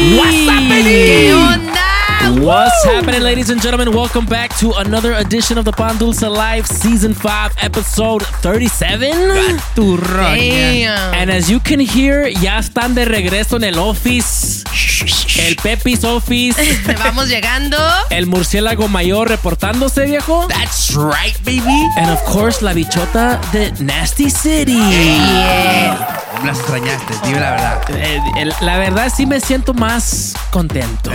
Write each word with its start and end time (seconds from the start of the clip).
What's 0.00 0.48
up, 0.48 0.66
baby? 0.66 1.04
¿Qué 1.04 1.34
onda? 1.34 2.40
What's 2.42 2.84
happening, 2.86 3.20
ladies 3.20 3.50
and 3.50 3.60
gentlemen? 3.60 3.92
Welcome 3.92 4.24
back 4.24 4.56
to 4.58 4.72
another 4.78 5.12
edition 5.12 5.58
of 5.58 5.66
the 5.66 5.72
Pan 5.72 5.98
Dulce 5.98 6.22
Live 6.22 6.66
Season 6.66 7.12
5, 7.12 7.56
Episode 7.60 8.22
37. 8.40 9.58
Tu 9.74 9.96
roña. 9.98 10.36
Damn. 10.38 11.14
And 11.14 11.30
as 11.30 11.50
you 11.50 11.60
can 11.60 11.80
hear, 11.80 12.28
ya 12.28 12.60
están 12.60 12.94
de 12.94 13.04
regreso 13.04 13.56
en 13.56 13.64
el 13.64 13.78
office. 13.78 14.39
El 15.38 15.56
Pepis 15.56 16.04
Office. 16.04 16.60
Vamos 17.04 17.28
llegando. 17.28 17.76
El 18.10 18.26
murciélago 18.26 18.88
mayor 18.88 19.28
reportándose, 19.28 20.04
viejo. 20.06 20.46
That's 20.48 20.94
right, 20.94 21.36
baby. 21.44 21.88
And 21.96 22.10
of 22.10 22.22
course, 22.24 22.62
la 22.62 22.72
bichota 22.72 23.40
de 23.52 23.72
Nasty 23.80 24.30
City. 24.30 24.76
Me 24.76 26.46
las 26.46 26.58
extrañaste, 26.58 27.14
dime 27.24 27.40
la 27.40 27.50
verdad. 27.50 27.82
Eh, 27.90 28.50
la 28.62 28.78
verdad, 28.78 29.12
sí 29.14 29.26
me 29.26 29.40
siento 29.40 29.74
más 29.74 30.34
contento. 30.50 31.10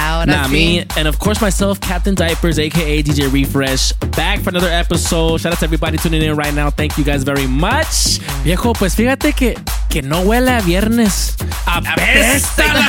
Ahora 0.00 0.26
Nah, 0.26 0.46
sí. 0.48 0.50
me, 0.50 0.86
and 1.00 1.06
of 1.06 1.18
course 1.18 1.40
myself, 1.40 1.78
Captain 1.78 2.14
Diapers, 2.14 2.58
aka 2.58 3.02
DJ 3.02 3.28
Refresh, 3.32 3.92
back 4.16 4.40
for 4.42 4.50
another 4.50 4.72
episode. 4.72 5.38
Shout 5.40 5.52
out 5.52 5.58
to 5.60 5.64
everybody 5.64 5.96
tuning 5.98 6.22
in 6.22 6.34
right 6.36 6.52
now. 6.54 6.70
Thank 6.70 6.98
you 6.98 7.04
guys 7.04 7.22
very 7.22 7.46
much. 7.46 8.18
Viejo, 8.42 8.72
pues 8.72 8.94
fíjate 8.96 9.32
que, 9.32 9.56
que 9.88 10.02
no 10.02 10.20
huele 10.20 10.50
a 10.50 10.60
viernes. 10.60 11.36
Apesta 11.66 12.66
la 12.74 12.80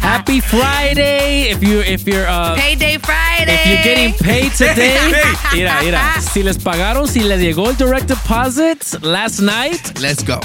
Happy 0.00 0.40
Friday. 0.40 1.50
If 1.50 1.62
you 1.62 1.80
if 1.80 2.06
you're 2.06 2.26
uh, 2.26 2.54
Payday 2.54 2.98
Friday. 2.98 3.54
if 3.54 3.66
you're 3.66 3.82
getting 3.82 4.14
paid 4.14 4.52
today, 4.52 4.98
mira, 5.52 5.82
mira, 5.82 6.20
si 6.20 6.42
les 6.42 6.58
pagaron, 6.58 7.06
si 7.06 7.20
les 7.20 7.40
llegó 7.40 7.68
el 7.68 7.76
direct 7.76 8.08
deposit 8.08 9.02
last 9.02 9.40
night, 9.40 9.98
Let's 10.00 10.22
go. 10.22 10.40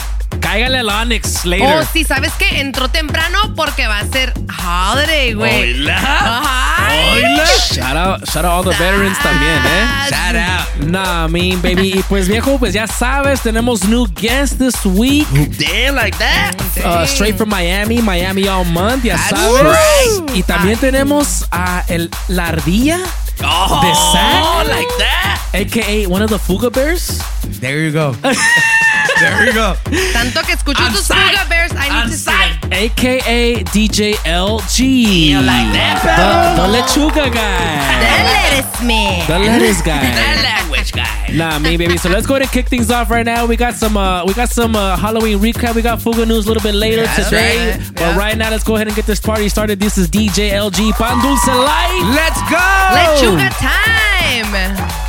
Cáigale 0.46 0.78
al 0.78 0.90
Onyx 0.90 1.42
Oh, 1.44 1.48
later. 1.50 1.86
sí, 1.92 2.04
¿sabes 2.04 2.32
qué? 2.38 2.60
Entró 2.62 2.88
temprano 2.90 3.54
porque 3.56 3.88
va 3.88 3.98
a 4.00 4.06
ser 4.06 4.32
holiday, 4.48 5.34
güey. 5.34 5.90
Ajá. 5.90 6.86
Oila. 7.14 7.46
Shout 7.74 7.98
out, 7.98 8.26
shout 8.30 8.46
out 8.46 8.46
all 8.46 8.64
the 8.64 8.78
veterans 8.78 9.18
también, 9.20 9.58
eh. 9.66 10.10
Shout 10.10 10.36
out. 10.36 10.86
Nah, 10.88 11.26
I 11.26 11.30
mean, 11.30 11.62
baby. 11.62 11.94
Y 11.98 12.04
pues 12.04 12.28
viejo, 12.28 12.60
pues 12.60 12.74
ya 12.74 12.86
sabes, 12.86 13.42
tenemos 13.42 13.86
new 13.86 14.06
guest 14.14 14.60
this 14.60 14.86
week. 14.86 15.28
Damn, 15.58 15.96
like 15.96 16.16
that. 16.20 16.54
Uh, 16.84 17.06
straight 17.08 17.36
from 17.38 17.50
Miami, 17.50 18.02
Miami 18.02 18.48
all 18.48 18.66
month, 18.66 19.04
ya 19.04 19.18
That's 19.18 19.32
sabes. 19.42 19.64
right. 19.64 20.36
Y 20.36 20.44
también 20.44 20.78
tenemos 20.78 21.46
a 21.52 21.84
el 21.88 22.10
la 22.28 22.48
ardilla, 22.50 23.00
Oh, 23.44 23.82
The 23.82 23.94
sack? 24.14 24.68
like 24.70 24.94
that. 25.00 25.40
aka 25.54 26.06
one 26.08 26.22
of 26.24 26.30
the 26.30 26.38
Fuga 26.40 26.70
Bears. 26.70 27.20
There 27.60 27.80
you 27.84 27.92
go. 27.92 28.16
there 29.20 29.46
you 29.46 29.54
go. 29.54 29.76
Tanto 30.14 30.42
que 30.44 30.54
escucho 30.54 30.82
On 30.84 30.92
tus 30.92 31.06
site. 31.06 31.18
Fuga 31.38 31.46
Bears. 31.50 31.72
I 31.74 31.90
need 31.90 32.04
On 32.04 32.10
to 32.10 32.18
see 32.18 32.32
them. 32.32 32.72
AKA 32.72 33.64
DJ 33.66 34.14
LG. 34.26 34.80
You 34.80 35.38
like 35.42 35.72
that, 35.74 36.02
The, 36.04 36.62
the 36.62 36.68
lechuga 36.78 37.32
guy. 37.34 38.00
The 38.02 38.24
lettuce 38.26 38.82
man. 38.84 39.28
The 39.28 39.40
lettuce 39.40 39.82
guy. 39.82 40.02
That 40.02 40.42
language 40.44 40.92
guy. 40.92 41.30
Nah, 41.34 41.60
me 41.60 41.78
baby. 41.78 41.98
So 41.98 42.10
let's 42.10 42.26
go 42.28 42.36
ahead 42.36 42.44
and 42.44 42.52
kick 42.52 42.68
things 42.68 42.90
off 42.92 43.10
right 43.10 43.26
now. 43.26 43.46
We 43.46 43.56
got 43.56 43.74
some, 43.76 43.98
uh, 43.98 44.26
we 44.26 44.34
got 44.34 44.50
some 44.50 44.76
uh, 44.76 44.96
Halloween 44.98 45.40
recap. 45.40 45.76
We 45.76 45.82
got 45.82 46.02
Fuga 46.02 46.26
news 46.26 46.46
a 46.46 46.48
little 46.48 46.64
bit 46.64 46.76
later 46.76 47.04
That's 47.06 47.26
today. 47.30 47.72
right. 47.72 47.92
But 47.94 48.02
Yeah. 48.02 48.18
right 48.18 48.38
now, 48.38 48.50
let's 48.50 48.64
go 48.64 48.76
ahead 48.76 48.88
and 48.88 48.96
get 48.96 49.06
this 49.06 49.20
party 49.20 49.50
started. 49.50 49.80
This 49.80 49.98
is 49.98 50.08
DJ 50.10 50.52
LG 50.52 50.94
Pan 50.94 51.22
Dulce 51.24 51.48
Light. 51.48 52.04
Let's 52.16 52.42
go. 52.50 52.58
Lechuga 52.96 53.50
time. 53.60 55.05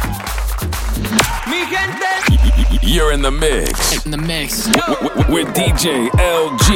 You're 2.87 3.11
in 3.11 3.21
the 3.21 3.33
mix. 3.33 4.07
In 4.07 4.13
the 4.13 4.17
mix. 4.17 4.69
With 5.27 5.49
DJ 5.59 6.07
LG 6.07 6.69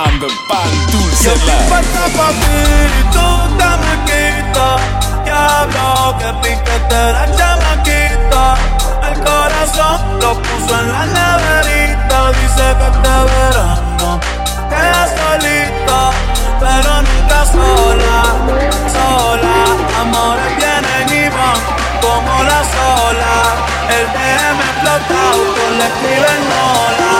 on 0.00 0.12
the 0.16 0.32
Pan 0.48 0.72
Dulce 0.88 1.28
Live. 1.28 1.84
Papito, 2.16 3.26
dame 3.60 3.94
quita. 4.08 4.80
Diablo, 5.28 6.16
que 6.16 6.30
piquete 6.40 7.02
la 7.12 7.24
chamaquita. 7.36 8.44
El 9.04 9.14
corazón 9.20 10.00
lo 10.24 10.40
puso 10.40 10.72
en 10.80 10.88
la 10.88 11.04
neverita. 11.04 12.32
Dice 12.32 12.66
que 12.78 12.86
este 12.96 13.14
verano 13.28 14.20
queda 14.70 15.04
solita, 15.20 16.00
pero 16.60 16.92
nunca 17.04 17.44
sola, 17.52 18.20
sola. 18.88 19.56
Amores 20.00 20.56
vienen 20.56 21.08
y 21.12 21.28
van 21.28 21.85
como 22.00 22.42
la 22.44 22.60
sola. 22.74 23.34
El 23.88 24.06
DM 24.12 24.60
explotado, 24.60 25.40
tú 25.54 25.64
le 25.78 25.86
escriben 25.86 26.42
hola. 26.64 27.14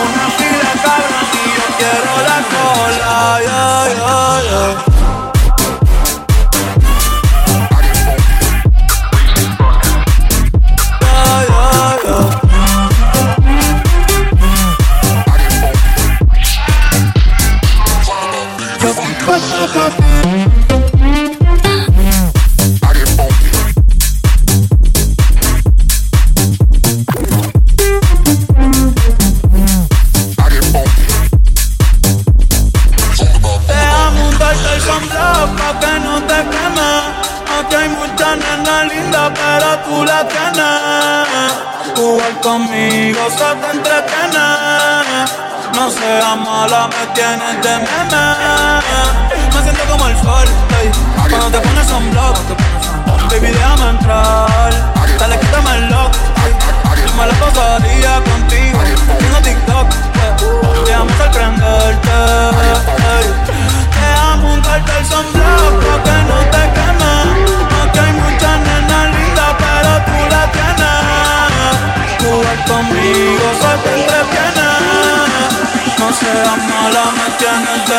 Una 0.00 0.26
fila 0.36 0.72
cabrón 0.82 1.26
y 1.32 1.46
yo 1.56 1.66
quiero 1.78 2.12
la 2.28 2.38
cola. 2.52 3.14
Yeah, 3.40 3.84
yeah, 3.94 4.42
yeah. 4.48 4.88
Yeah, 20.24 20.47
me 46.68 47.06
tienes 47.14 47.62
de 47.62 47.78
meme 47.78 48.24
Me 49.54 49.62
siento 49.62 49.84
como 49.90 50.06
el 50.06 50.16
sol, 50.18 50.46
ey, 50.78 50.90
cuando 51.16 51.50
te 51.50 51.60
pones 51.60 51.86
sunblock 51.86 52.36
Baby, 53.30 53.48
déjame 53.48 53.90
entrar. 53.90 54.70
Dale, 55.18 55.38
quítame 55.38 55.76
el 55.78 55.88
lock 55.88 56.12
Yo 56.12 57.14
me 57.14 57.26
la 57.26 57.34
pasaría 57.34 58.20
contigo 58.22 58.78
Haciendo 58.80 59.40
TikTok 59.42 59.86
eh, 59.92 60.32
Déjame 60.84 61.12
sorprenderte 61.16 62.16
ey. 63.16 63.26
Déjame 63.94 64.52
untarte 64.52 64.92
el 64.98 65.06
sunblock 65.06 65.72
Pa' 65.84 66.02
que 66.04 66.16
no 66.28 66.38
te 66.52 66.62
queme 66.76 67.14
Aquí 67.82 67.98
hay 67.98 68.12
muchas 68.12 68.56
nenas 68.60 69.06
lindas 69.16 69.52
Pero 69.58 69.92
tú 70.04 70.18
la 70.34 70.42
tienes. 70.52 71.00
Jugar 72.20 72.58
conmigo 72.66 73.46
se 73.60 73.72
te 73.82 73.90
entretiene 74.02 74.67
No 76.08 76.14
seas 76.14 76.56
mala, 76.56 77.04
me 77.12 77.28
tienes 77.36 77.86
de 77.86 77.98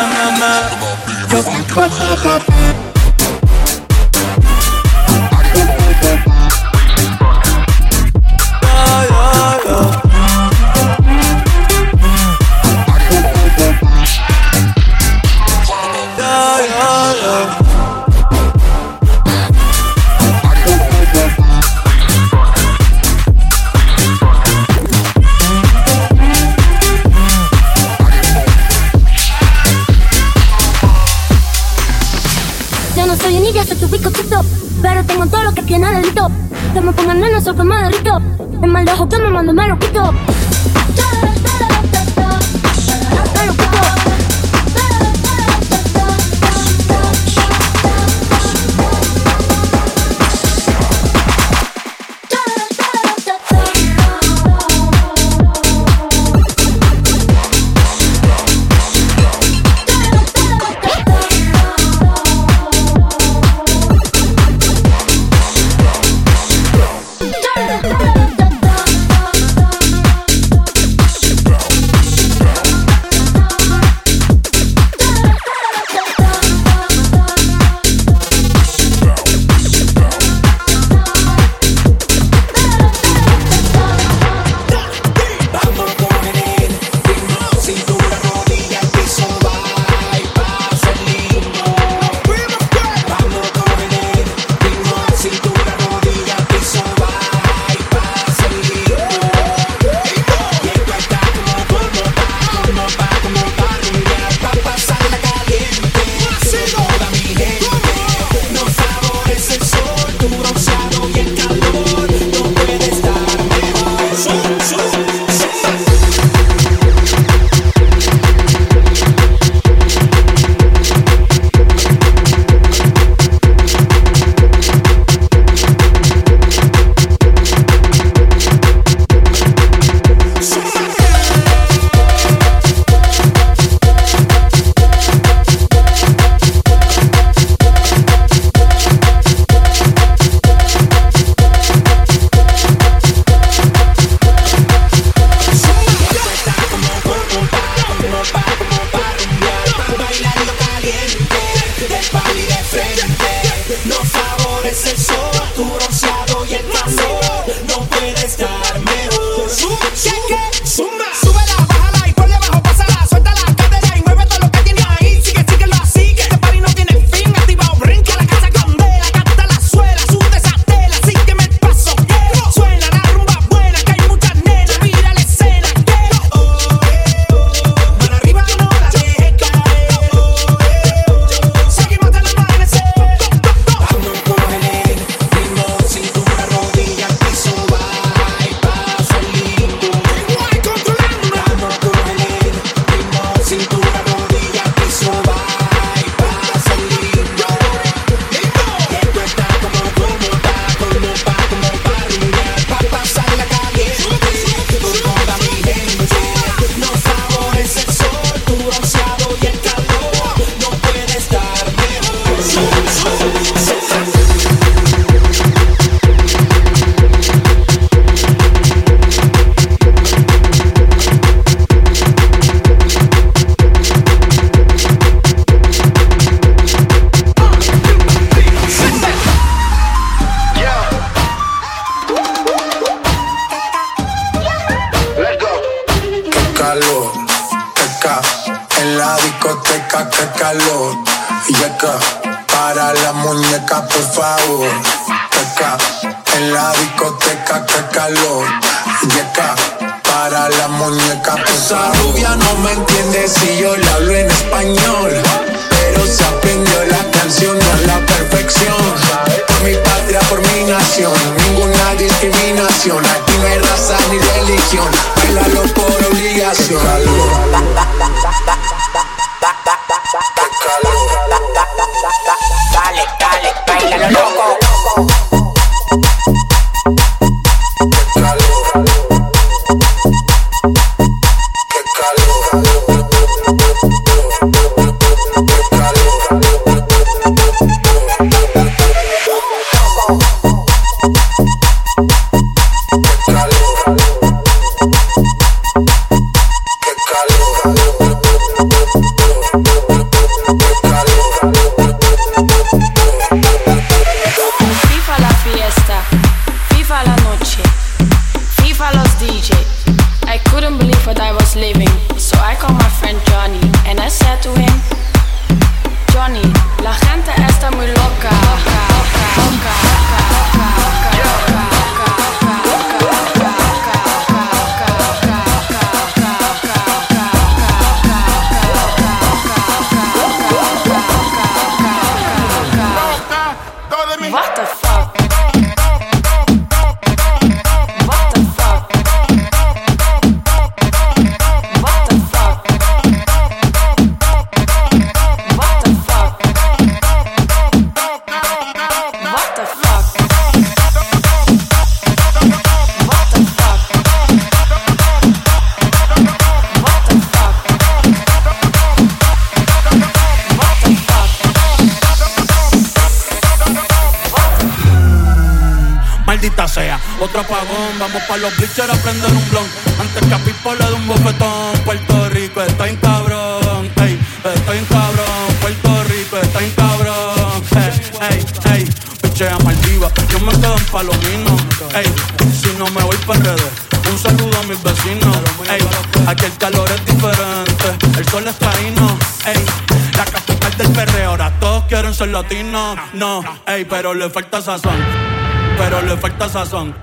sazón, 396.50 396.94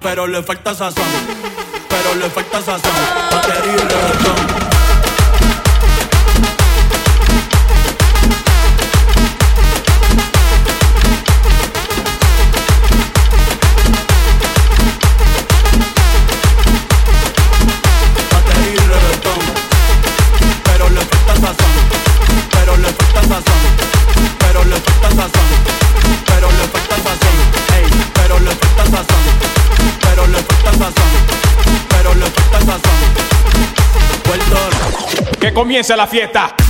pero 0.00 0.26
le 0.26 0.42
falta 0.42 0.74
sazón, 0.74 1.04
pero 1.88 2.14
le 2.14 2.30
falta 2.30 2.62
sazón. 2.62 2.92
Batería 3.30 3.74
y 3.74 3.76
reggaetón. 3.76 4.37
comience 35.58 35.96
la 35.96 36.06
fiesta. 36.06 36.67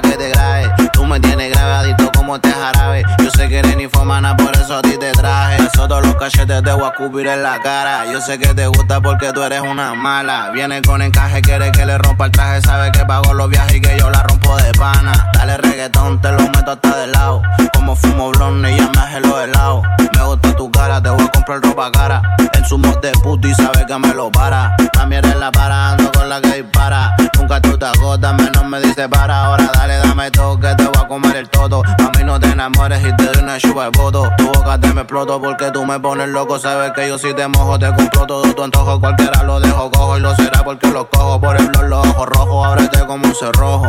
Que 0.00 0.16
te 0.16 0.28
grabe. 0.30 0.70
Tú 0.92 1.04
me 1.04 1.20
tienes 1.20 1.50
grabadito 1.52 2.10
como 2.16 2.36
este 2.36 2.50
jarabe. 2.50 3.02
Yo 3.22 3.30
sé 3.30 3.48
que 3.48 3.58
eres 3.58 3.76
ninfomana, 3.76 4.36
por 4.36 4.54
eso 4.56 4.78
a 4.78 4.82
ti 4.82 4.96
te 4.98 5.12
traje. 5.12 5.62
Eso 5.62 5.88
todos 5.88 6.04
los 6.06 6.14
cachetes 6.16 6.62
te 6.62 6.72
voy 6.72 6.84
a 6.84 6.88
escupir 6.88 7.26
en 7.26 7.42
la 7.42 7.60
cara. 7.60 8.10
Yo 8.12 8.20
sé 8.20 8.38
que 8.38 8.54
te 8.54 8.66
gusta 8.66 9.00
porque 9.00 9.32
tú 9.32 9.42
eres 9.42 9.60
una 9.60 9.94
mala. 9.94 10.50
Viene 10.50 10.82
con 10.82 11.02
encaje, 11.02 11.42
quiere 11.42 11.72
que 11.72 11.86
le 11.86 11.98
rompa 11.98 12.26
el 12.26 12.32
traje. 12.32 12.62
Sabe 12.62 12.92
que 12.92 13.04
pago 13.04 13.34
los 13.34 13.48
viajes 13.48 13.76
y 13.76 13.80
que 13.80 13.98
yo 13.98 14.10
la 14.10 14.22
rompo 14.22 14.56
de 14.56 14.72
pana. 14.74 15.30
Dale 15.34 15.56
reggaetón, 15.56 16.20
te 16.20 16.32
lo 16.32 16.42
meto 16.42 16.72
hasta 16.72 16.96
de 16.96 17.06
lado. 17.08 17.42
Como 17.80 17.96
fumo 17.96 18.30
blonde 18.32 18.72
y 18.72 18.76
ya 18.76 18.90
me 18.94 19.00
hace 19.00 19.20
los 19.20 19.40
helados. 19.40 19.82
Me 20.14 20.22
gusta 20.22 20.54
tu 20.54 20.70
cara, 20.70 21.02
te 21.02 21.08
voy 21.08 21.24
a 21.24 21.28
comprar 21.28 21.62
ropa 21.62 21.90
cara. 21.90 22.20
En 22.52 22.62
su 22.66 22.76
mod 22.76 22.98
de 23.00 23.10
puto 23.12 23.48
y 23.48 23.54
sabe 23.54 23.86
que 23.86 23.98
me 23.98 24.12
lo 24.12 24.30
para. 24.30 24.76
También 24.92 25.24
eres 25.24 25.38
la 25.38 25.50
para, 25.50 25.92
ando 25.92 26.12
con 26.12 26.28
la 26.28 26.42
que 26.42 26.60
dispara. 26.60 27.16
Nunca 27.38 27.58
tú 27.62 27.78
te 27.78 27.86
agotas, 27.86 28.34
menos 28.34 28.66
me 28.66 28.82
dice 28.82 29.08
para. 29.08 29.46
Ahora 29.46 29.70
dale, 29.72 29.96
dame 29.96 30.30
todo, 30.30 30.60
que 30.60 30.74
te 30.74 30.84
voy 30.84 31.02
a 31.02 31.08
comer 31.08 31.36
el 31.36 31.48
todo. 31.48 31.82
A 31.86 32.18
mí 32.18 32.22
no 32.22 32.38
te 32.38 32.48
enamores 32.48 33.00
y 33.02 33.16
te 33.16 33.24
doy 33.24 33.42
una 33.42 33.56
chupa 33.56 33.84
de 33.84 33.98
voto. 33.98 34.30
Tu 34.36 34.44
boca 34.44 34.78
te 34.78 34.92
me 34.92 35.00
exploto 35.00 35.40
porque 35.40 35.70
tú 35.70 35.86
me 35.86 35.98
pones 35.98 36.28
loco. 36.28 36.58
Sabes 36.58 36.92
que 36.92 37.08
yo 37.08 37.16
si 37.16 37.32
te 37.32 37.48
mojo, 37.48 37.78
te 37.78 37.86
compro 37.94 38.26
todo 38.26 38.42
tu 38.54 38.62
antojo. 38.62 39.00
Cualquiera 39.00 39.42
lo 39.42 39.58
dejo 39.58 39.90
cojo 39.90 40.18
y 40.18 40.20
lo 40.20 40.36
será 40.36 40.62
porque 40.62 40.88
lo 40.88 41.08
cojo. 41.08 41.40
Por 41.40 41.56
el 41.56 41.70
los 41.88 42.06
ojos 42.06 42.26
rojos, 42.26 42.66
ábrete 42.66 43.06
como 43.06 43.26
un 43.26 43.34
cerrojo. 43.34 43.86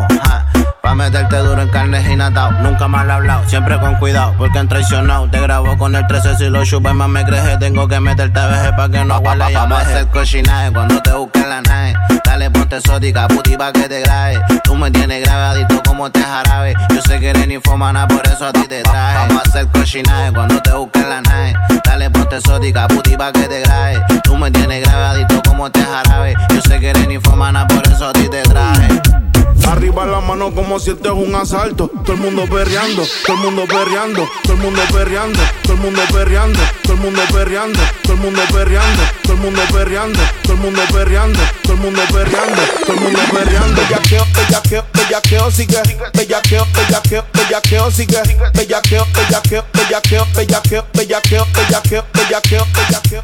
Pa' 0.81 0.95
meterte 0.95 1.37
duro 1.37 1.61
en 1.61 1.69
carne 1.69 2.01
y 2.11 2.15
natao. 2.15 2.51
Nunca 2.53 2.87
he 2.87 3.11
hablado, 3.11 3.47
siempre 3.47 3.79
con 3.79 3.95
cuidado, 3.95 4.33
porque 4.35 4.57
han 4.57 4.67
traicionado. 4.67 5.29
Te 5.29 5.39
grabo 5.39 5.77
con 5.77 5.95
el 5.95 6.07
13 6.07 6.37
si 6.37 6.49
lo 6.49 6.65
chupas 6.65 6.95
más 6.95 7.07
me 7.07 7.23
crees. 7.23 7.59
Tengo 7.59 7.87
que 7.87 7.99
meterte 7.99 8.39
a 8.39 8.47
veces 8.47 8.71
pa' 8.75 8.89
que 8.89 9.05
no 9.05 9.19
huele 9.19 9.53
Vamos 9.53 9.77
a 9.77 9.81
hacer 9.81 10.07
cochinaje 10.07 10.71
cuando 10.71 10.99
te 11.03 11.13
busquen 11.13 11.49
la 11.49 11.61
nave. 11.61 11.93
Dale, 12.25 12.49
ponte 12.49 12.77
exótica, 12.77 13.27
puti 13.27 13.55
pa' 13.57 13.71
que 13.71 13.87
te 13.87 14.01
grabe. 14.01 14.41
Tú 14.63 14.75
me 14.75 14.89
tienes 14.89 15.23
grabadito 15.23 15.83
como 15.85 16.07
este 16.07 16.23
jarabe. 16.23 16.73
Yo 16.89 17.01
sé 17.03 17.19
que 17.19 17.29
eres 17.29 17.47
ninfomana, 17.47 18.07
por 18.07 18.25
eso 18.25 18.47
a 18.47 18.51
ti 18.51 18.65
te 18.67 18.81
traje. 18.81 19.27
Vamos 19.27 19.43
a 19.45 19.49
hacer 19.49 19.67
cochinaje 19.67 20.33
cuando 20.33 20.59
te 20.63 20.71
busquen 20.71 21.07
la 21.07 21.21
nave. 21.21 21.53
Dale, 21.85 22.09
ponte 22.09 22.37
exótica, 22.37 22.87
puti 22.87 23.15
pa' 23.15 23.31
que 23.31 23.43
te 23.43 23.61
grabe. 23.61 24.03
Tú 24.23 24.35
me 24.35 24.49
tienes 24.49 24.83
grabadito 24.83 25.43
como 25.47 25.67
este 25.67 25.83
jarabe. 25.83 26.35
Yo 26.49 26.61
sé 26.61 26.79
que 26.79 26.89
eres 26.89 27.07
ninfomana, 27.07 27.67
por 27.67 27.85
eso 27.87 28.09
a 28.09 28.13
ti 28.13 28.27
te 28.29 28.41
traje. 28.41 29.30
Arriba 29.71 30.05
la 30.05 30.19
mano 30.19 30.51
como 30.51 30.79
si 30.79 30.91
esto 30.91 31.13
es 31.13 31.27
un 31.27 31.33
asalto. 31.35 31.89
Todo 32.03 32.13
el 32.13 32.19
mundo 32.19 32.45
perreando, 32.45 33.03
todo 33.25 33.37
el 33.37 33.43
mundo 33.43 33.65
perreando, 33.67 34.29
todo 34.43 34.53
el 34.53 34.59
mundo 34.59 34.81
perreando, 34.91 35.39
todo 35.63 35.73
el 35.73 35.79
mundo 35.79 36.01
perreando, 36.11 36.59
todo 36.83 36.93
el 36.93 36.99
mundo 36.99 37.21
perreando, 37.31 37.79
todo 38.03 38.13
el 38.13 38.19
mundo 38.19 38.41
perreando, 38.51 38.99
todo 39.23 39.33
el 39.33 39.39
mundo 39.39 39.61
perreando, 39.71 40.19
todo 40.43 40.53
el 40.53 40.59
mundo 40.59 40.81
perreando, 40.91 41.39
todo 41.63 41.73
el 41.73 41.79
mundo 41.79 42.01
perreando, 42.11 42.61
todo 42.85 42.93
el 42.93 43.01
mundo 43.01 43.19
perreando. 43.31 43.81
Bellaqueo, 43.81 44.25
bellaqueo, 44.35 44.85
bellaqueo, 44.93 45.51
sigue. 45.51 45.81
Bellaqueo, 46.13 46.67
bellaqueo, 46.73 47.25
bellaqueo, 47.33 47.91
sigue. 47.91 48.21
Bellaqueo, 48.53 49.07
bellaqueo, 49.13 49.65
bellaqueo, 49.73 50.25
bellaqueo, 50.35 50.85
bellaqueo, 50.93 51.47
bellaqueo, 51.55 52.05
bellaqueo, 52.13 52.65
bellaqueo. 52.73 53.23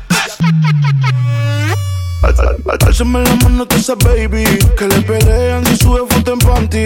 Álzame 2.24 3.24
la 3.24 3.36
mano 3.36 3.66
tú 3.68 3.76
esa 3.76 3.94
baby 3.96 4.44
Que 4.78 4.88
le 4.88 5.02
pelean 5.02 5.66
si 5.66 5.78
sube 5.78 6.02
foto 6.10 6.34
en 6.34 6.40
panty. 6.40 6.84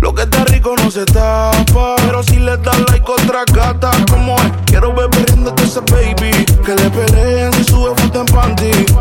Lo 0.00 0.14
que 0.14 0.22
está 0.22 0.44
rico 0.44 0.74
no 0.76 0.90
se 0.90 1.04
tapa 1.06 1.96
Pero 2.04 2.22
si 2.22 2.36
le 2.36 2.56
das 2.58 2.78
like 2.90 3.10
otra 3.10 3.44
gata 3.52 3.90
Como 4.10 4.36
es, 4.36 4.52
quiero 4.66 4.94
ver 4.94 5.08
perdiéndote 5.08 5.62
esa 5.64 5.80
baby 5.80 6.44
Que 6.64 6.74
le 6.74 6.90
pelean 6.90 7.52
si 7.54 7.64
sube 7.64 7.94
foto 7.96 8.20
en 8.20 8.26
panty 8.26 8.93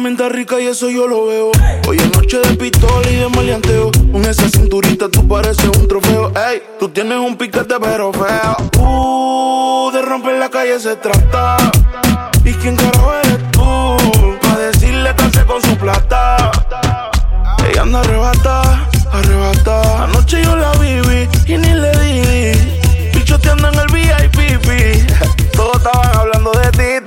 también 0.00 0.14
estás 0.14 0.32
rica 0.32 0.58
y 0.58 0.66
eso 0.66 0.88
yo 0.88 1.06
lo 1.06 1.26
veo. 1.26 1.50
Hoy 1.86 1.98
es 1.98 2.16
noche 2.16 2.38
de 2.38 2.56
pistola 2.56 3.10
y 3.10 3.16
de 3.16 3.28
maleanteo. 3.28 3.90
Con 4.10 4.24
esa 4.24 4.48
cinturita 4.48 5.10
tú 5.10 5.28
pareces 5.28 5.68
un 5.76 5.86
trofeo. 5.86 6.32
Ey, 6.48 6.62
tú 6.78 6.88
tienes 6.88 7.18
un 7.18 7.36
piquete 7.36 7.74
pero 7.78 8.10
feo. 8.10 8.56
Uh, 8.78 9.90
de 9.92 10.00
romper 10.00 10.38
la 10.38 10.48
calle 10.48 10.80
se 10.80 10.96
trata. 10.96 11.58
¿Y 12.46 12.52
quién 12.54 12.76
carajo 12.76 13.12
eres 13.24 13.50
tú? 13.50 13.60
Pa' 14.40 14.58
decirle 14.58 15.14
que 15.14 15.44
con 15.44 15.60
su 15.60 15.76
plata. 15.76 16.50
Ella 17.70 17.82
anda 17.82 18.00
arrebata, 18.00 18.88
arrebata. 19.12 20.04
Anoche 20.04 20.42
yo 20.42 20.56
la 20.56 20.72
viví 20.78 21.28
y 21.46 21.58
ni 21.58 21.74
le 21.74 21.90
di. 21.98 23.18
Bichoteando 23.18 23.68
en 23.68 23.78
el 23.80 23.86
VIP. 23.88 24.40
Todos 25.52 25.76
estaban 25.76 26.16
hablando 26.16 26.52
de 26.52 26.70
ti, 26.70 26.99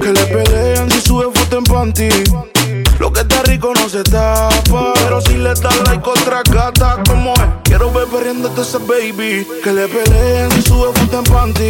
Que 0.00 0.12
le 0.12 0.24
pelean 0.26 0.88
si 0.92 1.00
sube 1.00 1.24
foto 1.34 1.58
en 1.58 1.64
panty. 1.64 2.08
Lo 3.00 3.12
que 3.12 3.22
está 3.22 3.42
rico 3.42 3.72
no 3.74 3.88
se 3.88 4.04
tapa 4.04 4.92
Pero 4.94 5.20
si 5.22 5.38
le 5.38 5.48
das 5.48 5.80
like 5.86 6.08
otra 6.08 6.42
gata 6.48 7.02
Como 7.08 7.34
es, 7.34 7.40
quiero 7.64 7.90
ver 7.90 8.06
perdiéndote 8.06 8.60
esa 8.60 8.78
baby. 8.78 9.44
Que 9.64 9.72
le 9.72 9.88
pelean 9.88 10.52
si 10.52 10.62
sube 10.62 10.92
foto 10.94 11.18
en 11.18 11.24
panty. 11.24 11.68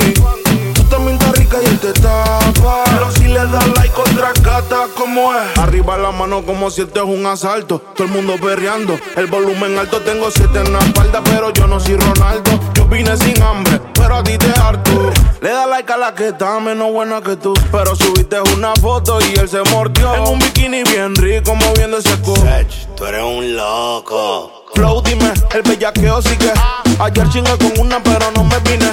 Tú 0.75 0.85
también 0.91 1.17
estás 1.17 1.38
rica 1.38 1.57
y 1.62 1.67
él 1.69 1.79
te 1.79 1.93
tapa 1.95 2.85
Pero 2.85 3.11
si 3.12 3.29
le 3.29 3.47
das 3.47 3.69
like 3.69 3.99
otra 3.99 4.33
gata 4.43 4.88
Como 4.95 5.33
es 5.33 5.59
Arriba 5.59 5.97
la 5.97 6.11
mano 6.11 6.43
como 6.43 6.71
si 6.71 6.83
esto 6.83 7.03
es 7.03 7.19
un 7.19 7.25
asalto. 7.25 7.79
Todo 7.97 8.09
el 8.09 8.12
mundo 8.12 8.35
perreando. 8.38 9.01
El 9.17 9.27
volumen 9.27 9.79
alto 9.79 10.03
tengo 10.03 10.31
siete 10.31 10.61
en 10.61 10.71
la 10.71 10.81
espalda 10.81 11.23
Pero 11.25 11.51
yo 11.55 11.67
no 11.67 11.81
soy 11.81 11.97
Ronaldo 11.97 12.82
Yo 12.83 12.88
vine 12.88 13.16
sin 13.16 13.40
hambre 13.42 13.81
Pero 13.95 14.16
a 14.16 14.25
ti 14.25 14.37
te 14.37 14.51
harto 14.61 15.12
Le 15.40 15.51
da 15.51 15.66
like 15.66 15.92
a 15.92 15.97
la 15.97 16.14
que 16.14 16.29
está 16.29 16.59
menos 16.59 16.92
buena 16.92 17.21
que 17.21 17.37
tú 17.37 17.55
Pero 17.71 17.95
subiste 17.95 18.40
una 18.57 18.75
foto 18.75 19.18
y 19.21 19.38
él 19.38 19.49
se 19.49 19.62
mordió 19.71 20.14
En 20.14 20.23
un 20.23 20.38
bikini 20.40 20.83
bien 20.83 21.14
rico 21.14 21.55
moviendo 21.55 21.99
ese 21.99 22.16
cu 22.18 22.35
Tú 22.97 23.07
eres 23.07 23.23
un 23.23 23.57
loco. 23.57 24.64
Flow, 24.75 25.03
dime, 25.03 25.33
el 25.55 25.62
bellaqueo 25.62 26.23
sigue. 26.23 26.53
Ayer 26.99 27.29
chingué 27.29 27.59
con 27.59 27.73
una, 27.79 28.03
pero 28.03 28.31
no 28.35 28.45
me 28.45 28.59
vine. 28.61 28.92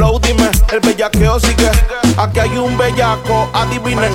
Flow, 0.00 0.18
dime, 0.18 0.50
el 0.72 0.80
bellaqueo 0.80 1.38
sigue. 1.38 1.70
Aquí 2.16 2.40
hay 2.40 2.56
un 2.56 2.74
bellaco, 2.78 3.50
adivinen. 3.52 4.10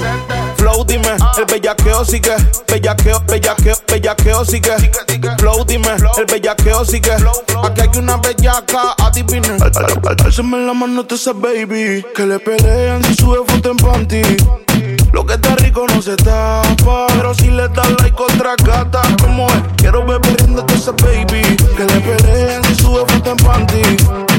Flow, 0.57 0.83
dime, 0.83 1.15
el 1.37 1.45
bellaqueo 1.45 2.03
sigue. 2.03 2.35
Bellaqueo, 2.67 3.21
bellaqueo, 3.27 3.75
bellaqueo 3.87 4.43
sigue. 4.45 4.75
Flow, 5.37 5.63
dime, 5.63 5.89
el 6.17 6.25
bellaqueo 6.25 6.83
sigue. 6.85 7.13
Aquí 7.63 7.81
hay 7.81 7.99
una 7.99 8.17
bellaca, 8.17 8.95
adivinen. 8.97 9.59
Álzame 10.25 10.65
la 10.65 10.73
mano 10.73 11.05
tú 11.05 11.13
esa 11.13 11.33
baby. 11.33 12.03
Que 12.15 12.25
le 12.25 12.39
pelean 12.39 13.03
si 13.03 13.13
sube 13.13 13.45
foto 13.45 13.69
en 13.69 13.77
panty. 13.77 14.21
Lo 15.13 15.23
que 15.23 15.35
está 15.35 15.55
rico 15.57 15.85
no 15.87 16.01
se 16.01 16.15
tapa. 16.15 17.05
Pero 17.15 17.35
si 17.35 17.51
le 17.51 17.67
das 17.69 17.91
like 18.01 18.19
otra 18.19 18.55
gata, 18.55 19.03
como 19.21 19.45
es, 19.49 19.61
quiero 19.77 20.03
ver 20.03 20.19
perdiéndote 20.19 20.73
esa 20.73 20.93
baby. 20.93 21.43
Que 21.77 21.83
le 21.85 21.99
peleen 21.99 22.63
si 22.63 22.73
sube 22.73 23.05
foto 23.05 23.29
en 23.29 23.37
panty. 23.37 24.34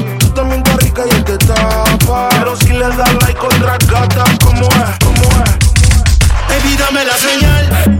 Y 0.97 1.13
él 1.13 1.23
te 1.23 1.37
tapa. 1.37 2.27
Pero 2.31 2.55
si 2.55 2.69
le 2.69 2.79
das 2.79 3.13
like 3.21 3.39
otra 3.39 3.77
gata, 3.87 4.23
como 4.43 4.63
es, 4.63 5.05
como 5.05 5.43
es. 5.43 5.51
Baby, 6.49 6.75
dame 6.75 7.05
la 7.05 7.13
señal. 7.13 7.99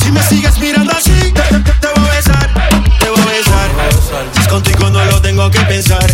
Si 0.00 0.12
me 0.12 0.22
sigues 0.22 0.56
mirando 0.58 0.92
así, 0.92 1.32
te 1.32 1.88
voy 1.96 2.08
a 2.08 2.14
besar. 2.14 2.48
Te 3.00 3.10
voy 3.10 3.20
a 3.20 3.26
besar. 3.26 3.70
Si 4.34 4.40
es 4.40 4.46
contigo 4.46 4.88
no 4.90 5.04
lo 5.04 5.20
tengo 5.20 5.50
que 5.50 5.60
pensar. 5.62 6.06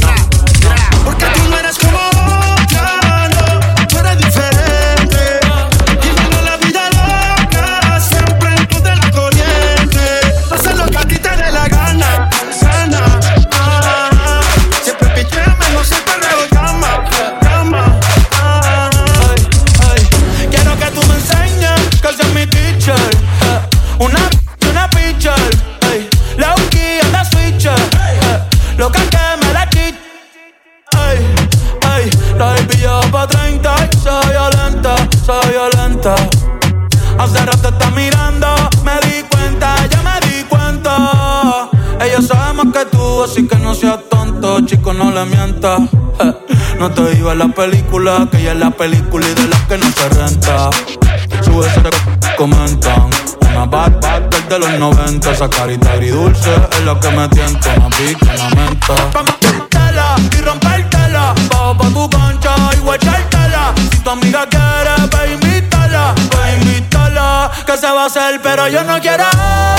Porque 1.05 1.27
viva 47.29 47.47
la 47.47 47.53
película, 47.53 48.29
que 48.31 48.39
ella 48.39 48.53
es 48.53 48.59
la 48.59 48.71
película 48.71 49.27
y 49.27 49.35
de 49.35 49.49
las 49.49 49.61
que 49.63 49.79
no 49.79 49.91
se 49.93 50.09
renta. 50.09 50.71
Sube 51.43 51.67
ese 51.67 51.83
comentan. 52.37 53.11
Una 53.51 53.67
bad 53.67 54.01
bad 54.01 54.23
girl 54.31 54.49
de 54.49 54.59
los 54.59 54.79
90, 54.79 55.33
esa 55.33 55.49
carita 55.51 55.93
agridulce 55.93 56.51
es 56.73 56.81
lo 56.85 56.99
que 57.01 57.11
me 57.11 57.29
tienta, 57.29 57.75
una 57.77 57.91
pica, 57.91 58.27
una 58.35 58.49
menta. 58.51 58.95
Pa' 59.13 60.17
y 60.33 60.41
rompértela, 60.43 61.35
bajo 61.51 61.77
pa' 61.77 61.89
tu 61.89 62.11
cancha 62.11 62.55
y 62.75 62.81
guachártela. 62.81 63.75
Si 63.91 63.99
tu 63.99 64.11
amiga 64.11 64.47
quiere, 64.49 64.95
ve 65.11 65.33
invítala, 65.33 66.15
ve 66.15 66.57
invítala, 66.63 67.51
que 67.67 67.77
se 67.77 67.91
va 67.91 68.05
a 68.05 68.07
hacer, 68.07 68.41
pero 68.43 68.69
yo 68.69 68.85
no 68.85 69.01
quiero. 69.01 69.78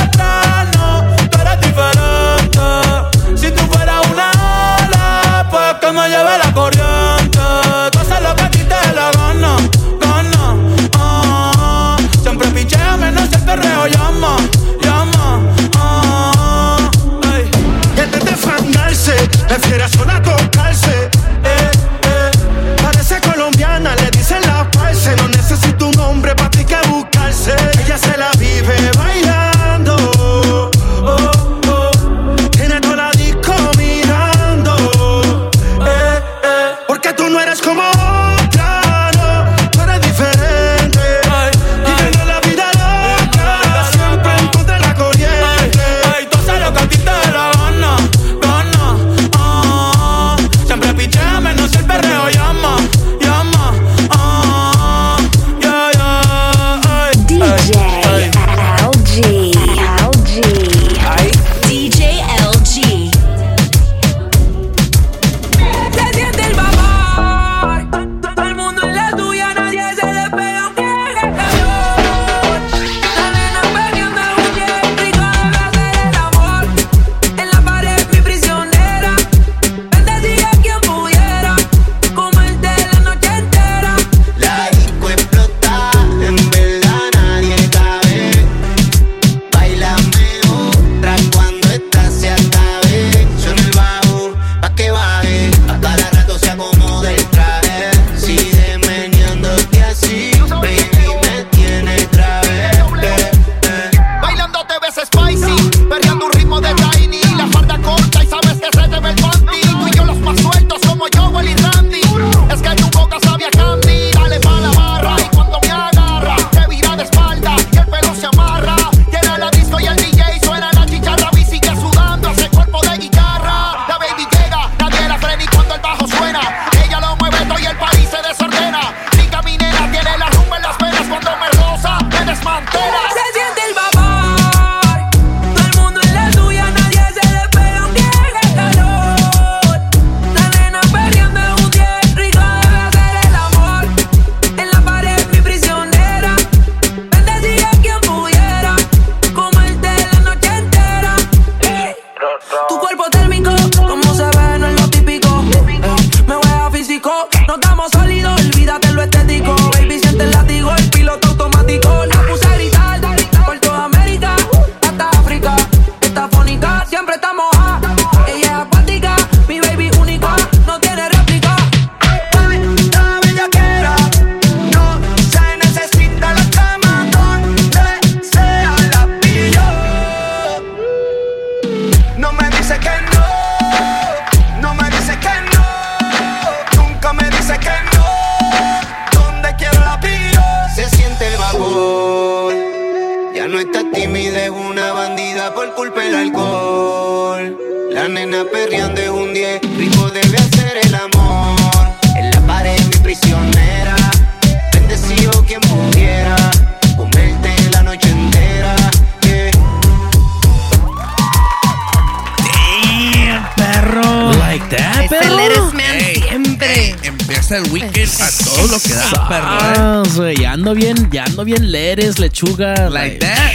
ya 220.49 220.53
ando 220.53 220.73
bien, 220.73 221.09
ya 221.11 221.25
ando 221.25 221.45
bien 221.45 221.71
leres, 221.71 222.17
lechuga. 222.17 222.89
Like, 222.89 223.19
that. 223.19 223.53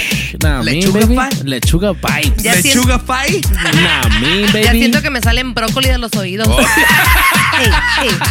Lechuga 0.62 1.06
me, 1.06 1.16
pie. 1.16 1.30
Lechuga 1.44 1.94
pie. 1.94 2.32
Ya 2.42 2.54
lechuga 2.54 2.98
pie. 2.98 3.40
Nah, 3.52 4.08
me, 4.20 4.46
baby. 4.52 4.64
Ya 4.64 4.72
siento 4.72 5.00
que 5.02 5.10
me 5.10 5.20
salen 5.20 5.54
brócoli 5.54 5.88
de 5.88 5.98
los 5.98 6.14
oídos. 6.14 6.46
Oh. 6.48 6.60
Eh, 7.54 7.70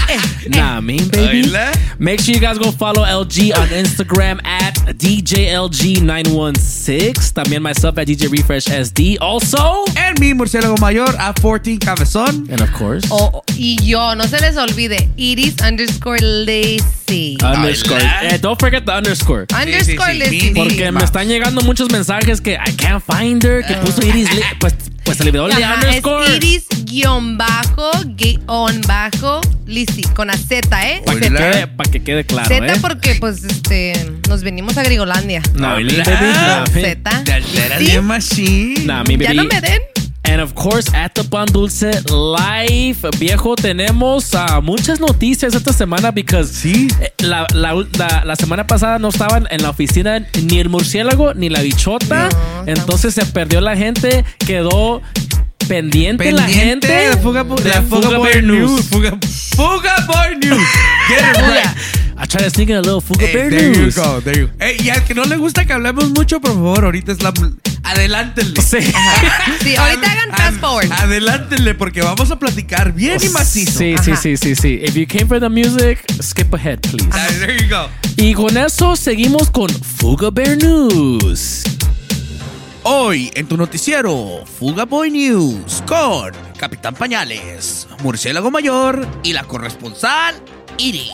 eh. 0.10 0.20
nah, 0.50 0.82
me, 0.82 0.98
baby. 1.06 1.50
Make 1.98 2.20
sure 2.20 2.34
you 2.34 2.42
guys 2.42 2.58
go 2.58 2.74
follow 2.74 3.06
LG 3.06 3.54
on 3.58 3.70
Instagram 3.70 4.42
at 4.44 4.74
DJLG916. 5.00 7.32
También 7.34 7.62
myself 7.62 7.98
at 7.98 8.08
DJ 8.08 8.28
Refresh 8.30 8.66
SD. 8.66 9.18
Also. 9.22 9.86
And 9.96 10.20
me, 10.20 10.34
Murciélago 10.34 10.78
Mayor, 10.82 11.08
at 11.18 11.40
14 11.40 11.80
Cabezón. 11.80 12.50
And 12.52 12.60
of 12.60 12.70
course. 12.74 13.06
Oh, 13.10 13.42
y 13.56 13.78
yo, 13.82 14.14
no 14.16 14.26
se 14.26 14.42
les 14.42 14.58
olvide, 14.58 15.10
Iris 15.16 15.56
underscore 15.62 16.20
Lazy. 16.20 17.38
Underscore 17.42 18.02
don't 18.54 18.60
forget 18.60 18.86
the 18.86 18.92
underscore. 18.92 19.46
Underscore 19.54 20.14
Porque 20.56 20.92
me 20.92 21.04
están 21.04 21.28
llegando 21.28 21.62
muchos 21.62 21.92
mensajes 21.92 22.42
que 22.42 22.54
I 22.54 22.76
can't 22.76 23.04
find 23.04 23.44
her, 23.44 23.66
que 23.66 23.74
puso 23.76 24.02
ah. 24.02 24.06
Iris. 24.06 24.30
Pues, 24.60 24.76
pues 25.04 25.18
se 25.18 25.24
le 25.24 25.30
olvidó 25.32 25.48
el 25.48 25.64
underscore. 25.64 26.36
Iris 26.36 26.68
guion 26.86 27.38
bajo, 27.38 27.92
guion 28.16 28.82
bajo, 28.88 29.42
Lizzy, 29.66 30.04
con 30.16 30.28
la 30.28 30.38
Z, 30.38 30.90
¿eh? 30.90 31.02
Para 31.06 31.20
que, 31.92 32.04
quede, 32.04 32.26
claro. 32.26 32.48
Z 32.48 32.66
¿eh? 32.66 32.78
porque, 32.82 33.16
pues, 33.16 33.44
este, 33.44 33.94
nos 34.30 34.44
venimos 34.44 34.78
a 34.78 34.84
Grigolandia. 34.84 35.42
No, 35.56 35.76
Z. 36.72 37.24
Te 37.24 38.02
mi 39.04 39.18
baby. 39.18 39.26
Ya 39.26 39.34
no 39.34 39.44
me 39.46 39.62
den. 39.62 39.93
And 40.26 40.40
of 40.42 40.54
course, 40.56 40.88
at 40.94 41.14
the 41.16 41.24
Pan 41.26 41.48
Dulce 41.48 41.92
Live, 42.10 43.10
viejo, 43.20 43.56
tenemos 43.56 44.34
ah, 44.34 44.62
muchas 44.62 45.00
noticias 45.02 45.54
esta 45.54 45.74
semana 45.74 46.12
because 46.12 46.50
Sí. 46.54 46.88
eh, 47.02 47.12
la, 47.20 47.46
la, 47.54 47.74
la- 47.98 48.24
la 48.26 48.36
semana 48.38 48.66
pasada 48.66 49.00
no 49.00 49.10
estaban 49.10 49.48
en 49.52 49.62
la 49.62 49.70
oficina 49.70 50.26
ni 50.44 50.60
el 50.60 50.70
murciélago 50.70 51.34
ni 51.34 51.50
la 51.50 51.60
bichota. 51.62 52.30
No, 52.30 52.64
entonces 52.68 53.14
se 53.14 53.26
perdió 53.26 53.60
la 53.60 53.76
gente, 53.76 54.24
quedó 54.46 55.02
pendiente, 55.68 56.32
la 56.32 56.44
gente 56.48 56.88
de 56.88 57.18
Fuga, 57.18 57.44
de 57.44 57.62
de 57.64 57.82
Fuga 57.82 58.42
News. 58.42 58.86
Fuga, 58.90 59.18
Fuga 59.56 59.96
Boy 60.08 60.38
News. 60.38 60.68
Get 61.10 61.20
it 61.20 61.38
right. 61.38 62.03
I 62.18 62.26
try 62.28 62.42
to 62.44 62.50
sneak 62.50 62.70
in 62.70 62.76
a 62.78 62.82
little 62.82 63.02
Fuga 63.02 63.26
Hey, 63.26 63.34
Bear 63.34 63.50
there 63.50 63.74
you 63.74 63.82
News. 63.82 63.96
go, 63.96 64.20
there 64.22 64.38
you 64.38 64.48
go. 64.48 64.54
Ey, 64.60 64.78
y 64.84 64.90
al 64.90 65.04
que 65.04 65.14
no 65.16 65.24
le 65.26 65.36
gusta 65.38 65.66
que 65.66 65.74
hablemos 65.74 66.10
mucho, 66.12 66.40
por 66.40 66.52
favor, 66.54 66.86
ahorita 66.86 67.12
es 67.12 67.22
la. 67.24 67.34
Adelántenle. 67.84 68.62
Sí. 68.62 68.78
Sí, 69.62 69.76
ahorita 69.76 70.12
hagan 70.12 70.30
fast 70.36 70.60
forward. 70.60 70.92
Adelántenle, 70.92 71.74
porque 71.76 72.02
vamos 72.02 72.30
a 72.32 72.38
platicar 72.40 72.94
bien 72.94 73.18
y 73.24 73.30
macizo. 73.30 73.80
Sí, 73.80 73.96
sí, 74.04 74.12
sí, 74.22 74.38
sí, 74.38 74.56
sí. 74.56 74.80
If 74.84 74.96
you 74.96 75.06
came 75.08 75.26
for 75.28 75.40
the 75.40 75.50
music, 75.50 76.00
skip 76.22 76.54
ahead, 76.54 76.80
please. 76.82 77.08
Ah, 77.12 77.28
There 77.40 77.58
you 77.62 77.70
go. 77.70 77.88
Y 78.18 78.34
con 78.34 78.56
eso 78.58 78.96
seguimos 78.96 79.50
con 79.50 79.70
Fuga 79.70 80.30
Bear 80.32 80.58
News. 80.58 81.64
Hoy 82.84 83.32
en 83.36 83.48
tu 83.48 83.56
noticiero, 83.58 84.44
Fuga 84.60 84.84
Boy 84.86 85.10
News 85.12 85.82
con 85.88 86.32
Capitán 86.64 86.96
Pañales, 86.96 87.90
Murciélago 88.04 88.50
Mayor 88.50 89.06
y 89.22 89.34
la 89.34 89.44
corresponsal 89.44 90.34
Iris. 90.78 91.12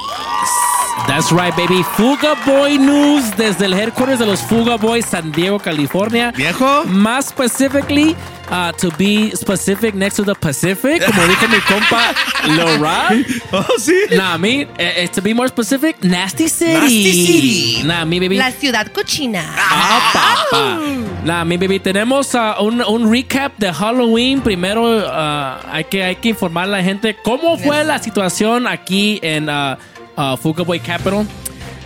That's 1.08 1.32
right, 1.32 1.56
baby. 1.56 1.84
Fuga 1.98 2.36
Boy 2.46 2.78
News 2.78 3.36
desde 3.36 3.66
el 3.66 3.74
headquarters 3.74 4.20
de 4.20 4.28
los 4.28 4.42
Fuga 4.42 4.76
Boys, 4.76 5.08
San 5.08 5.32
Diego, 5.32 5.58
California. 5.58 6.32
Viejo. 6.38 6.84
Más 6.86 7.30
specifically, 7.30 8.16
uh, 8.50 8.72
to 8.74 8.90
be 8.98 9.32
specific, 9.32 9.94
next 9.96 10.16
to 10.18 10.24
the 10.24 10.36
Pacific, 10.36 11.04
como 11.06 11.22
dijo 11.28 11.48
mi 11.50 11.60
compa 11.62 12.14
Laura. 12.56 13.10
Oh, 13.52 13.66
sí. 13.80 13.94
Nah, 14.16 14.38
me, 14.38 14.62
eh, 14.78 15.04
eh, 15.04 15.08
to 15.08 15.22
be 15.22 15.34
more 15.34 15.48
specific, 15.48 16.04
Nasty 16.04 16.48
City. 16.48 16.74
Nasty 16.74 17.26
City. 17.26 17.84
Nah, 17.88 18.06
me, 18.06 18.20
baby. 18.20 18.38
La 18.38 18.52
ciudad 18.52 18.88
cochina. 18.92 19.44
Ah, 19.58 20.12
papá. 20.14 20.80
Nah, 21.26 21.44
mi 21.46 21.58
baby, 21.58 21.80
tenemos 21.80 22.34
uh, 22.36 22.62
un, 22.62 22.82
un 22.82 23.12
recap 23.12 23.58
de 23.58 23.74
Halloween. 23.74 24.42
Primero, 24.42 24.84
uh, 24.98 25.58
hay, 25.72 25.84
que, 25.86 26.04
hay 26.04 26.16
que 26.18 26.30
informar 26.30 26.66
a 26.66 26.68
la 26.68 26.84
gente 26.84 27.16
cómo 27.24 27.58
fue 27.58 27.84
la 27.84 28.00
situación 28.00 28.68
aquí 28.68 29.20
en 29.24 29.50
uh, 29.50 29.76
uh, 30.16 30.38
Fuga 30.38 30.64
Boy 30.64 30.80
Capital. 30.80 31.28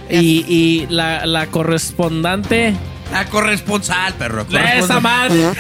Y, 0.10 0.46
y 0.48 0.88
la, 0.90 1.26
la 1.26 1.48
correspondente, 1.48 2.74
La 3.12 3.26
corresponsal, 3.26 4.14
perro. 4.16 4.42
esa 4.42 4.50
corresponsal. 4.52 5.02
madre, 5.02 5.44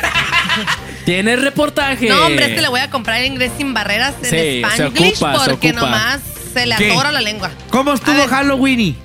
tiene 1.06 1.36
reportaje. 1.36 2.08
No, 2.10 2.26
hombre, 2.26 2.46
este 2.46 2.62
le 2.62 2.70
voy 2.70 2.80
a 2.80 2.89
comprar 2.89 3.22
en 3.22 3.34
inglés 3.34 3.52
sin 3.58 3.74
barreras 3.74 4.13
en 4.24 4.30
Sí, 4.30 4.30
se 4.30 4.60
Spanglish 4.62 5.13
ocupa, 5.16 5.39
se 5.44 5.50
porque 5.52 5.70
ocupa. 5.72 5.86
nomás 5.86 6.20
se 6.54 6.66
le 6.66 6.76
¿Qué? 6.76 6.92
atora 6.92 7.12
la 7.12 7.22
lengua. 7.22 7.52
¿Cómo 7.70 7.92
A 7.92 7.96
estuvo 7.96 8.16
ver. 8.18 8.30
Halloween? 8.30 8.96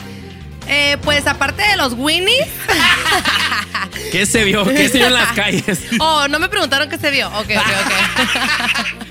Eh, 0.70 0.98
pues 1.02 1.26
aparte 1.26 1.62
de 1.62 1.76
los 1.76 1.94
Winnies. 1.94 2.46
¿Qué 4.12 4.26
se 4.26 4.44
vio? 4.44 4.64
¿Qué 4.66 4.88
se 4.88 4.98
vio 4.98 5.06
en 5.06 5.14
las 5.14 5.32
calles? 5.32 5.80
oh, 6.00 6.28
no 6.28 6.38
me 6.38 6.48
preguntaron 6.48 6.88
qué 6.90 6.98
se 6.98 7.10
vio. 7.10 7.28
Ok, 7.28 7.50
ok, 7.56 7.72
ok. 7.84 8.86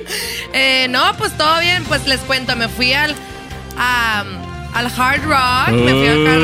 Eh, 0.53 0.87
no, 0.89 1.13
pues 1.17 1.35
todo 1.37 1.59
bien. 1.59 1.83
Pues 1.85 2.07
les 2.07 2.19
cuento, 2.21 2.55
me 2.55 2.69
fui 2.69 2.93
al. 2.93 3.13
am, 3.77 4.46
al 4.77 4.91
Hard 4.95 5.23
Rock, 5.23 5.69
me 5.69 5.91
fui 5.91 6.07
al 6.07 6.27
Hard 6.27 6.43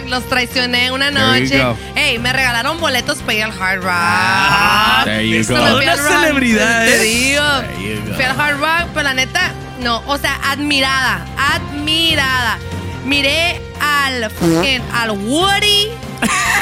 Rock, 0.00 0.08
los 0.10 0.24
traicioné 0.28 0.90
una 0.90 1.10
noche. 1.10 1.62
Ey, 1.94 2.18
me 2.18 2.32
regalaron 2.32 2.80
boletos 2.80 3.18
para 3.18 3.34
ir 3.34 3.44
al 3.44 3.50
Hard 3.52 3.82
Rock. 3.82 3.92
Ah, 3.94 5.02
There 5.04 5.28
you 5.28 5.40
es 5.40 5.48
go. 5.48 5.54
Me 5.54 5.60
toda 5.60 5.74
fui 5.74 5.82
una 5.84 5.92
al 5.92 5.98
rock, 5.98 6.08
celebridad, 6.20 6.84
Te 6.86 6.94
¿eh? 6.94 7.00
digo. 7.00 8.14
Fui 8.14 8.24
al 8.24 8.40
Hard 8.40 8.58
Rock, 8.58 8.88
pero 8.94 9.02
la 9.04 9.14
neta, 9.14 9.52
no. 9.80 10.02
O 10.06 10.16
sea, 10.16 10.38
admirada, 10.50 11.26
admirada. 11.36 12.58
Miré 13.04 13.60
al 13.80 14.30
al 14.94 15.10
Woody 15.10 15.90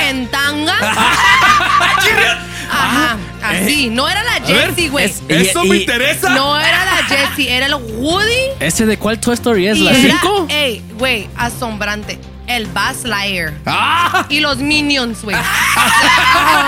en 0.00 0.26
tanga. 0.28 0.74
Ajá, 2.72 3.16
así. 3.42 3.90
No 3.90 4.08
era 4.08 4.22
la 4.24 4.44
Jessie, 4.46 4.88
güey. 4.88 5.04
es- 5.04 5.22
y- 5.28 5.32
Eso 5.34 5.64
me 5.64 5.76
y- 5.76 5.80
interesa. 5.80 6.30
No 6.30 6.58
era 6.58 6.84
la 6.84 6.96
Jessie, 7.04 7.50
era 7.50 7.66
el 7.66 7.74
Woody. 7.74 8.50
¿Ese 8.60 8.86
de 8.86 8.96
cuál 8.98 9.18
Toy 9.20 9.34
Story 9.34 9.66
es? 9.68 9.78
y 9.78 9.82
¿La 9.84 9.90
era, 9.92 10.18
5? 10.20 10.46
ey, 10.48 10.82
güey, 10.98 11.28
asombrante. 11.36 12.18
El 12.46 12.66
Buzz 12.66 13.04
Lightyear. 13.04 13.52
¡Ah! 13.66 14.26
Y 14.28 14.40
los 14.40 14.58
Minions, 14.58 15.22
güey. 15.22 15.36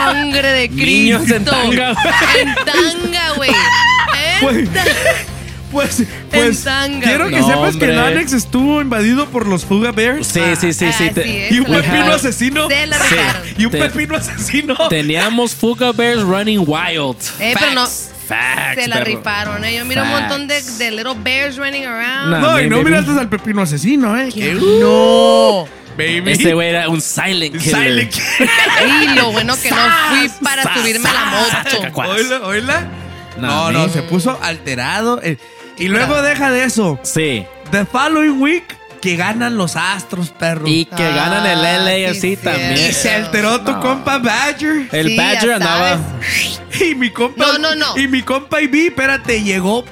Sangre 0.07 0.49
de 0.53 0.69
Cristo. 0.69 0.85
Minions 0.87 1.31
en 1.31 1.45
tanga, 1.45 1.93
güey. 1.93 2.41
En 2.41 2.55
tanga, 2.55 3.33
güey. 3.37 3.51
Pues, 5.75 6.03
pues 6.31 6.65
tanga, 6.65 7.01
quiero 7.07 7.29
que 7.29 7.41
No, 7.41 7.47
sepas 7.47 7.75
hombre. 7.75 7.87
que 7.89 7.93
el 7.93 7.99
Annex 7.99 8.33
estuvo 8.33 8.81
invadido 8.81 9.27
por 9.27 9.47
los 9.47 9.65
Fuga 9.65 9.91
Bears. 9.93 10.27
Sí, 10.29 10.41
sí, 10.59 10.73
sí, 10.73 10.73
sí. 10.73 10.85
Así 10.87 11.11
Te- 11.11 11.47
es, 11.49 11.53
Y 11.53 11.59
un 11.59 11.67
pepino 11.67 12.13
asesino. 12.13 12.69
Se 12.69 12.87
la 12.87 12.99
Sí. 12.99 13.15
rifaron. 13.15 13.43
Y 13.59 13.65
un 13.67 13.71
Te- 13.73 13.79
pepino 13.79 14.17
asesino. 14.17 14.75
Teníamos 14.89 15.55
Fuga 15.55 15.93
Bears 15.93 16.23
running 16.23 16.61
wild. 16.67 17.17
Eh, 17.41 17.55
pero 17.59 17.73
no. 17.75 17.87
Facts, 18.27 18.81
Se 18.83 18.89
la 18.89 18.97
perro. 19.01 19.05
rifaron, 19.17 19.65
eh. 19.67 19.77
Yo 19.77 19.85
miro 19.85 20.03
un 20.03 20.09
Facts. 20.09 20.21
montón 20.23 20.49
de, 20.49 20.63
de 20.63 20.91
little 20.93 21.13
bears 21.23 21.57
running 21.59 21.85
around. 21.85 22.31
Nah. 22.31 22.41
No, 22.41 22.61
y 22.61 22.69
no 22.71 22.77
baby. 22.79 22.89
miraste 22.91 23.11
al 23.21 23.29
pepino 23.29 23.61
asesino, 23.61 24.19
¿eh? 24.19 24.31
Que- 24.33 24.55
No. 24.55 25.67
Baby. 25.99 26.33
Ese 26.33 26.55
güey 26.55 26.71
era 26.71 26.89
un 26.89 27.01
silent 27.03 27.57
killer. 27.61 27.77
Silent 27.77 28.15
Y 29.03 29.15
lo 29.15 29.31
bueno 29.31 29.55
que 29.61 29.71
no 29.71 29.77
fui 30.09 30.31
para 30.43 30.63
subirme 30.75 31.09
a 31.09 31.13
la 31.13 31.25
moto. 31.27 31.79
cacacuas. 31.81 32.09
Oíla, 32.09 32.41
oíla. 32.43 32.81
No, 33.37 33.47
No, 33.49 33.73
no, 33.73 33.79
man. 33.81 33.91
se 33.93 34.03
puso 34.03 34.39
alterado. 34.43 35.21
eh, 35.23 35.37
Y 35.79 35.89
luego 35.89 36.23
deja 36.23 36.51
de 36.51 36.65
eso. 36.65 36.99
Sí. 37.03 37.45
The 37.71 37.85
following 37.85 38.41
week, 38.41 38.77
que 39.01 39.17
ganan 39.17 39.57
los 39.57 39.77
astros, 39.77 40.31
perro. 40.31 40.67
Y 40.67 40.85
que 40.87 41.03
ganan 41.03 41.45
el 41.47 41.65
Ah, 41.65 41.79
LAFC 41.79 42.21
sí, 42.21 42.37
también. 42.37 42.73
Y 42.75 42.93
se 42.93 43.11
alteró 43.13 43.61
tu 43.61 43.73
No. 43.73 43.81
compa 43.81 44.19
Badger. 44.19 44.89
El 44.93 45.09
Sí, 45.09 45.17
Badger 45.17 45.53
andaba. 45.55 45.99
Y 46.81 46.95
mi 46.95 47.11
compa. 47.11 47.45
No, 47.45 47.59
no, 47.59 47.75
no. 47.75 47.97
Y 47.99 48.09
mi 48.09 48.23
compa 48.23 48.61
Ivy, 48.63 48.87
espérate, 48.89 49.43
llegó 49.43 49.85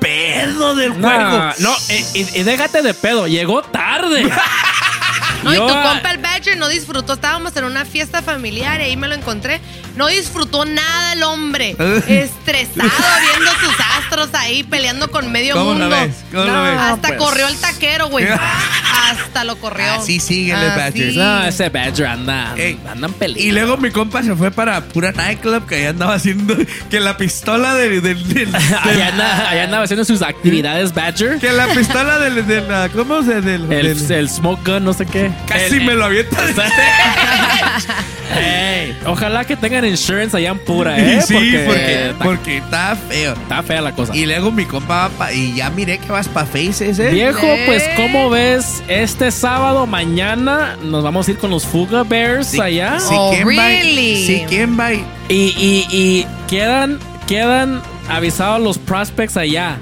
pedo 0.00 0.74
del 0.74 0.90
juego. 0.92 1.08
No, 1.08 1.52
no, 1.58 1.76
y, 1.88 2.20
y- 2.20 2.40
y 2.40 2.42
déjate 2.42 2.82
de 2.82 2.94
pedo, 2.94 3.26
llegó 3.26 3.62
tarde. 3.62 4.28
No, 5.42 5.52
y 5.54 5.58
tu 5.58 5.66
compa 5.68 6.10
el 6.10 6.18
Badger 6.18 6.56
no 6.56 6.66
disfrutó. 6.68 7.12
Estábamos 7.12 7.54
en 7.56 7.64
una 7.64 7.84
fiesta 7.84 8.20
familiar 8.20 8.80
y 8.80 8.84
ahí 8.84 8.96
me 8.96 9.06
lo 9.06 9.14
encontré. 9.14 9.60
No 9.96 10.06
disfrutó 10.08 10.64
nada 10.64 11.14
el 11.14 11.22
hombre. 11.22 11.70
Estresado 12.08 12.88
viendo 13.20 13.50
sus 13.60 13.74
astros 13.98 14.28
ahí 14.34 14.62
peleando 14.62 15.10
con 15.10 15.32
medio 15.32 15.54
¿Cómo 15.54 15.72
la 15.74 15.78
mundo. 15.86 15.96
ves? 15.96 16.14
¿Cómo 16.30 16.44
la 16.44 16.52
No, 16.52 16.62
ves? 16.64 16.78
Hasta 16.78 17.08
pues. 17.08 17.18
corrió 17.18 17.48
el 17.48 17.56
taquero, 17.56 18.08
güey. 18.08 18.26
Hasta 19.10 19.44
lo 19.44 19.56
corrió. 19.56 19.92
Así 19.94 20.20
síguele, 20.20 20.68
Badger. 20.68 21.14
No, 21.14 21.44
ese 21.44 21.68
Badger 21.68 22.06
anda, 22.06 22.54
Ey. 22.56 22.78
andan 22.90 23.12
peleando. 23.12 23.42
Y 23.46 23.52
luego 23.52 23.76
mi 23.76 23.90
compa 23.90 24.22
se 24.22 24.34
fue 24.34 24.50
para 24.50 24.80
pura 24.82 25.12
nightclub 25.12 25.66
que 25.66 25.76
ahí 25.76 25.84
andaba 25.86 26.14
haciendo 26.14 26.56
que 26.90 27.00
la 27.00 27.16
pistola 27.16 27.74
del, 27.74 28.02
del, 28.02 28.28
del- 28.34 28.54
allá, 28.82 29.08
anda, 29.08 29.48
allá 29.50 29.64
andaba 29.64 29.84
haciendo 29.84 30.04
sus 30.04 30.22
actividades 30.22 30.92
Badger. 30.92 31.38
que 31.38 31.52
la 31.52 31.68
pistola 31.68 32.18
del, 32.18 32.46
del, 32.46 32.68
la- 32.68 32.88
¿cómo 32.90 33.22
se 33.22 33.40
del, 33.40 33.70
El, 33.72 33.96
del- 34.08 34.12
el 34.12 34.28
smoke 34.28 34.64
gun, 34.68 34.84
no 34.84 34.92
sé 34.92 35.06
qué. 35.06 35.30
casi 35.48 35.76
El- 35.76 35.84
me 35.84 35.94
lo 35.94 36.04
avienta 36.06 36.42
de- 36.44 36.54
Ey, 38.38 38.96
ojalá 39.06 39.44
que 39.44 39.56
tengan 39.56 39.84
insurance 39.86 40.36
allá 40.36 40.50
en 40.50 40.58
pura, 40.58 40.98
¿eh? 40.98 41.20
sí, 41.22 41.34
porque, 41.34 42.06
está, 42.10 42.24
porque 42.24 42.56
está 42.58 42.96
feo. 43.08 43.32
está 43.34 43.62
fea 43.62 43.80
la 43.80 43.92
cosa. 43.92 44.14
Y 44.16 44.26
luego 44.26 44.50
mi 44.52 44.64
compa 44.64 45.08
va 45.08 45.08
pa- 45.10 45.32
y 45.32 45.54
ya 45.54 45.70
miré 45.70 45.98
que 45.98 46.10
vas 46.12 46.28
pa 46.28 46.44
Faces, 46.46 46.98
¿eh? 46.98 47.10
Viejo, 47.10 47.46
pues 47.66 47.82
como 47.96 48.30
ves, 48.30 48.82
este 48.88 49.30
sábado 49.30 49.86
mañana 49.86 50.76
nos 50.82 51.02
vamos 51.04 51.28
a 51.28 51.30
ir 51.32 51.38
con 51.38 51.50
los 51.50 51.64
Fuga 51.64 52.02
Bears 52.04 52.48
Si- 52.48 52.60
allá. 52.60 52.98
Si 53.00 53.14
Oh, 53.16 53.30
quién 53.32 53.48
va- 53.48 53.70
si 53.82 54.44
quién 54.48 54.78
va 54.78 54.92
y- 54.94 55.04
Y, 55.28 55.34
y, 55.34 55.86
y 55.90 56.26
quedan, 56.48 56.98
quedan 57.26 57.80
avisados 58.08 58.60
los 58.60 58.78
prospects 58.78 59.36
allá. 59.36 59.78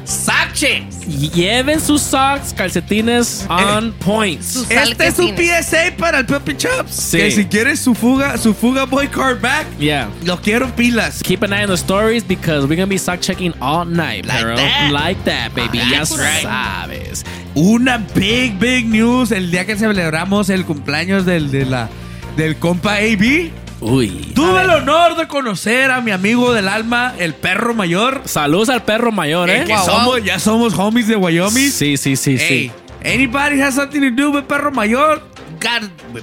Lleven 1.34 1.80
sus 1.80 2.00
socks, 2.02 2.52
calcetines 2.54 3.44
on 3.48 3.92
point. 4.00 4.40
Sus 4.42 4.70
Este 4.70 5.06
es 5.06 5.18
un. 5.18 5.34
PSA 5.36 5.96
para 5.98 6.18
el 6.20 6.26
Puppy 6.26 6.56
Chops. 6.56 6.90
Sí. 6.94 7.18
Que 7.18 7.30
si 7.30 7.44
quieres 7.44 7.80
su 7.80 7.94
fuga, 7.94 8.36
su 8.38 8.54
fuga 8.54 8.84
boy 8.86 9.08
card 9.08 9.40
back, 9.40 9.66
Yeah. 9.78 10.08
lo 10.24 10.40
quiero 10.40 10.74
pilas. 10.74 11.20
Keep 11.22 11.42
an 11.44 11.52
eye 11.52 11.64
on 11.64 11.70
the 11.70 11.76
stories 11.76 12.24
because 12.26 12.66
we're 12.66 12.76
gonna 12.76 12.86
be 12.86 12.98
sock 12.98 13.20
checking 13.20 13.52
all 13.60 13.84
night, 13.86 14.24
Like 14.26 14.42
bro. 14.42 14.56
that. 14.56 14.90
Like 14.90 15.22
that, 15.24 15.54
baby. 15.54 15.78
ya 15.78 15.98
That's 15.98 16.16
right. 16.16 16.42
sabes. 16.44 17.24
Una 17.54 17.98
big, 18.14 18.58
big 18.58 18.86
news 18.86 19.30
el 19.32 19.50
día 19.50 19.64
que 19.66 19.76
celebramos 19.76 20.48
el 20.50 20.64
cumpleaños 20.64 21.24
del, 21.26 21.50
de 21.50 21.66
la, 21.66 21.88
del 22.36 22.56
compa 22.56 22.96
AB. 22.96 23.52
Uy. 23.86 24.08
Tuve 24.34 24.62
el 24.62 24.70
honor 24.70 25.14
de 25.16 25.28
conocer 25.28 25.90
a 25.90 26.00
mi 26.00 26.10
amigo 26.10 26.52
del 26.54 26.68
alma, 26.68 27.14
el 27.18 27.34
perro 27.34 27.74
mayor. 27.74 28.22
Saludos 28.24 28.70
al 28.70 28.82
perro 28.82 29.12
mayor, 29.12 29.50
Eh, 29.50 29.60
¿eh? 29.60 29.64
que 29.66 29.76
somos, 29.78 30.24
ya 30.24 30.38
somos 30.38 30.72
homies 30.78 31.06
de 31.06 31.16
Wyoming. 31.16 31.70
Sí, 31.70 31.96
sí, 31.98 32.16
sí, 32.16 32.36
Hey, 32.38 32.72
sí. 33.02 33.08
anybody 33.08 33.60
has 33.60 33.74
something 33.74 34.00
to 34.00 34.10
do 34.10 34.30
with 34.30 34.44
perro 34.44 34.70
mayor? 34.72 35.22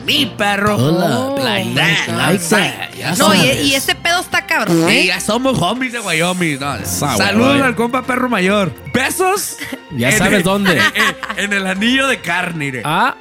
Me, 0.05 0.27
perro. 0.37 0.75
Hola. 0.75 1.35
like 1.43 1.73
that, 1.73 2.07
like 2.15 2.43
that. 2.49 2.93
Ya 2.95 3.15
No, 3.15 3.33
y, 3.33 3.39
y 3.63 3.73
ese 3.73 3.95
pedo 3.95 4.19
está 4.19 4.45
cabrón, 4.45 4.85
Sí, 4.87 4.93
¿eh? 4.99 5.05
ya 5.07 5.19
somos 5.19 5.59
homies 5.59 5.93
de 5.93 5.99
Wyoming. 5.99 6.59
no. 6.59 6.85
Saludos 6.85 7.59
al 7.61 7.75
compa 7.75 8.03
perro 8.03 8.29
mayor. 8.29 8.71
Besos. 8.93 9.57
Ya 9.97 10.11
sabes 10.11 10.33
el- 10.39 10.43
dónde. 10.43 10.77
En, 11.37 11.45
en- 11.45 11.53
el 11.53 11.65
anillo 11.65 12.07
de 12.07 12.21
carne. 12.21 12.81
Ah. 12.85 13.15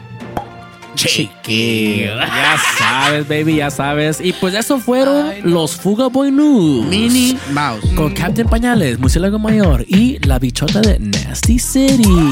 Chiquillo. 1.09 2.17
Ya 2.21 2.59
sabes, 2.79 3.29
baby, 3.29 3.57
ya 3.57 3.71
sabes. 3.71 4.21
Y 4.21 4.33
pues 4.33 4.55
eso 4.55 4.79
fueron 4.79 5.33
los 5.45 5.73
Fuga 5.77 6.09
Boy 6.09 6.31
News. 6.31 6.87
Mini 6.87 7.39
Mouse. 7.53 7.85
Con 7.97 8.13
Captain 8.15 8.49
Pañales, 8.49 8.99
Murciélago 8.99 9.39
Mayor 9.39 9.85
y 9.89 10.19
la 10.27 10.39
bichota 10.39 10.81
de 10.81 10.99
Nasty 10.99 11.59
City. 11.59 12.31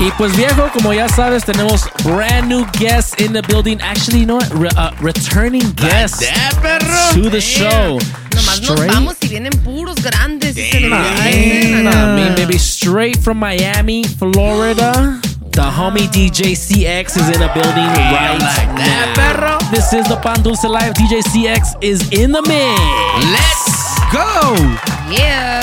Y 0.00 0.10
pues 0.18 0.36
viejo, 0.36 0.68
como 0.72 0.92
ya 0.92 1.08
sabes, 1.08 1.44
tenemos 1.44 1.82
brand 2.02 2.48
new 2.48 2.66
guests 2.78 3.14
in 3.20 3.32
the 3.32 3.42
building. 3.42 3.78
Actually, 3.80 4.20
you 4.20 4.26
know 4.26 4.36
what? 4.38 4.50
Re- 4.52 4.68
uh, 4.76 4.90
returning 5.00 5.72
guests 5.76 6.24
perro. 6.60 7.22
to 7.22 7.30
the 7.30 7.40
show. 7.40 7.98
Nomás 8.34 8.60
nos 8.62 8.86
vamos 8.86 9.14
y 9.20 9.28
vienen 9.28 9.52
puros 9.62 9.96
grandes. 10.02 10.56
y 10.58 10.62
se 10.70 10.80
les 10.80 10.90
Nah, 10.90 11.02
dicen, 11.24 11.84
nah, 11.84 12.14
me, 12.16 12.30
baby, 12.34 12.56
straight 12.58 13.16
from 13.22 13.38
Miami, 13.38 14.02
Florida. 14.18 15.20
The 15.54 15.62
homie 15.62 16.08
DJ 16.10 16.58
CX 16.58 17.16
is 17.16 17.28
in 17.28 17.38
the 17.38 17.48
building 17.54 17.86
right 18.10 18.36
like 18.40 18.74
now. 18.74 19.14
perro. 19.14 19.58
This 19.70 19.92
is 19.92 20.04
the 20.08 20.16
Pan 20.16 20.42
Dulce 20.42 20.64
Live. 20.64 20.94
DJ 20.94 21.22
CX 21.22 21.76
is 21.80 22.10
in 22.10 22.32
the 22.32 22.42
mix. 22.42 22.80
Let's 23.30 23.94
go. 24.10 24.56
Yeah. 25.08 25.62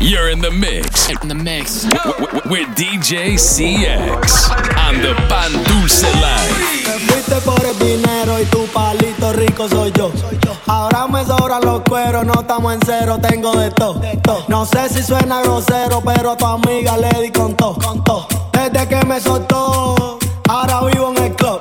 You're 0.00 0.30
in 0.30 0.40
the 0.40 0.50
mix. 0.50 1.10
In 1.10 1.28
the 1.28 1.34
mix. 1.34 1.84
With 2.48 2.66
DJ 2.80 3.34
CX 3.36 4.50
on 4.78 5.02
the 5.02 5.14
Pan 5.28 5.52
Dulce 5.64 6.02
Live. 6.02 6.72
Rico 9.68 10.10
soy 10.16 10.38
yo. 10.44 10.52
Ahora 10.66 11.06
me 11.06 11.24
sobran 11.24 11.62
los 11.64 11.82
cueros, 11.82 12.24
no 12.24 12.34
estamos 12.34 12.74
en 12.74 12.80
cero, 12.84 13.18
tengo 13.20 13.52
de 13.52 13.70
todo. 13.70 14.00
No 14.48 14.64
sé 14.64 14.88
si 14.88 15.02
suena 15.02 15.42
grosero, 15.42 16.00
pero 16.00 16.32
a 16.32 16.36
tu 16.36 16.46
amiga 16.46 16.96
le 16.96 17.10
di 17.22 17.30
con 17.30 17.54
todo. 17.54 18.26
Desde 18.52 18.88
que 18.88 19.04
me 19.06 19.20
soltó, 19.20 20.18
ahora 20.48 20.80
vivo 20.84 21.12
en 21.16 21.24
el 21.24 21.34
club. 21.34 21.60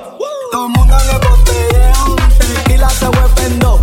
Todo 0.52 0.66
el 0.66 0.72
mundo 0.72 0.96
el 0.98 1.28
botellón, 1.28 2.16
tequila 2.38 2.90
se 2.90 3.08
vuelve 3.08 3.46
en 3.46 3.60
dos. 3.60 3.80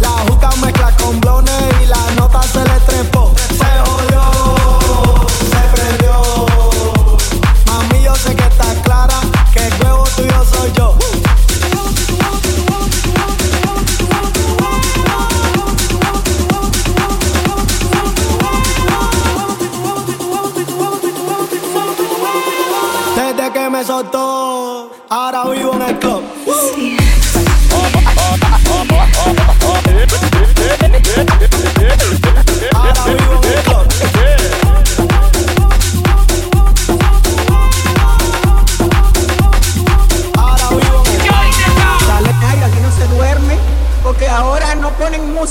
La 0.00 0.08
juca 0.28 0.50
mezcla 0.62 0.90
con 0.96 1.20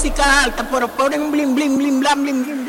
música 0.01 0.43
alta, 0.43 0.67
pero 0.67 0.87
ponen 0.87 1.29
blim 1.31 1.53
blim 1.53 1.77
blim 1.77 1.99
blam 1.99 2.23
blim 2.23 2.43
blim 2.43 2.60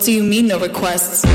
what 0.00 0.06
do 0.06 0.12
you 0.14 0.22
mean 0.22 0.46
no 0.46 0.58
requests? 0.58 1.26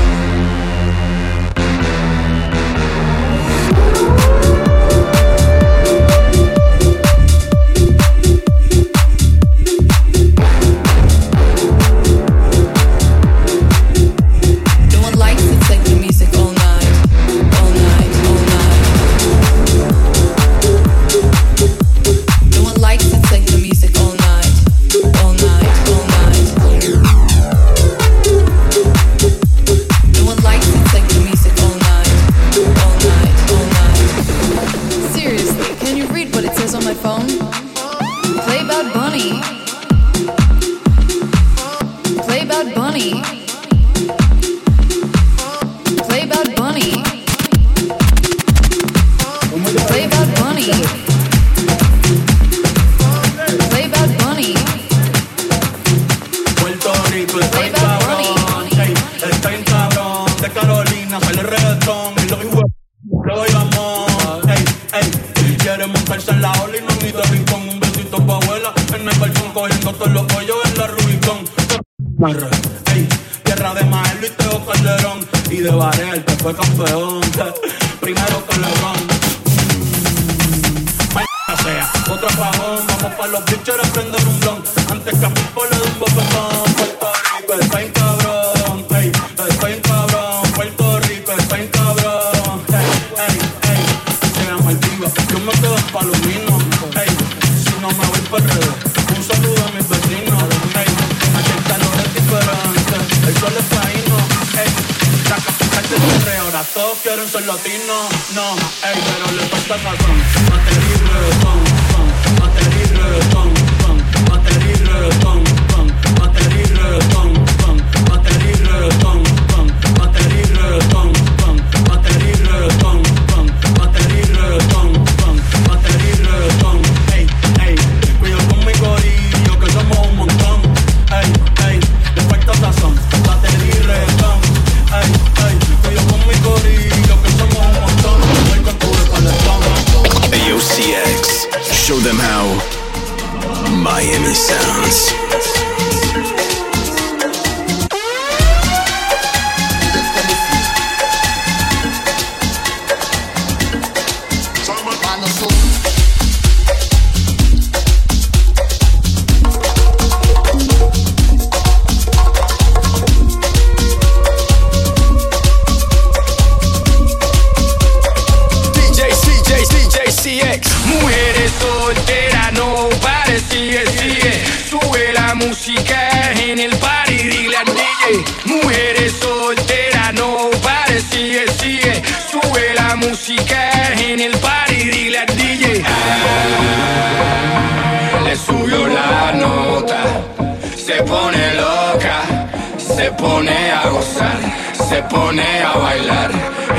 pone 195.26 195.38
a 195.38 195.72
bailar. 195.82 196.30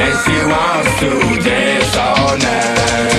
And 0.03 0.15
she 0.23 0.37
wants 0.51 0.99
to 0.99 1.49
dance 1.49 1.97
all 1.97 2.37
night. 2.37 3.16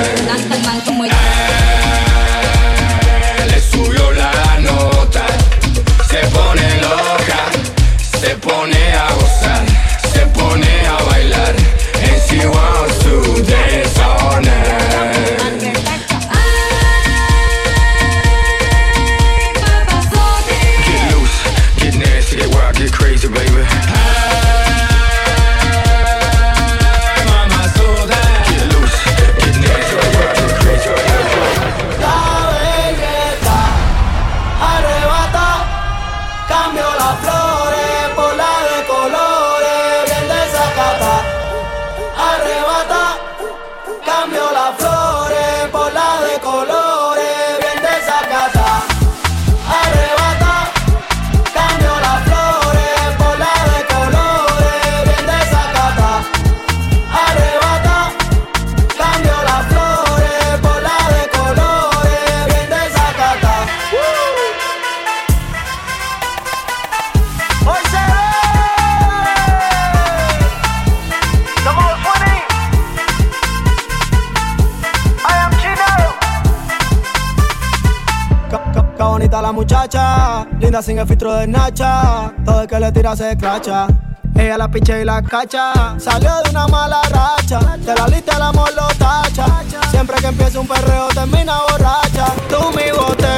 el 80.99 81.07
filtro 81.07 81.35
de 81.35 81.47
Nacha. 81.47 82.33
Todo 82.45 82.63
el 82.63 82.69
que 82.69 82.81
le 82.81 82.93
tira 82.93 83.15
se 83.17 83.31
escracha. 83.33 83.87
Ella 84.35 84.59
la 84.59 84.69
pinche 84.69 85.01
y 85.01 85.05
la 85.05 85.23
cacha. 85.23 85.99
Salió 85.99 86.31
de 86.45 86.51
una 86.51 86.67
mala 86.69 87.01
racha. 87.11 87.77
De 87.79 87.95
la 87.95 88.09
lista 88.09 88.37
el 88.37 88.43
amor 88.43 88.71
lo 88.75 88.89
tacha. 88.99 89.47
Siempre 89.91 90.17
que 90.21 90.27
empieza 90.27 90.61
un 90.61 90.67
perreo 90.67 91.09
termina 91.09 91.59
borracha. 91.71 92.27
Tú 92.49 92.71
mi 92.77 92.91
botella. 92.91 93.29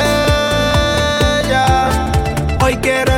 Hoy 2.63 2.77
quiero 2.77 3.17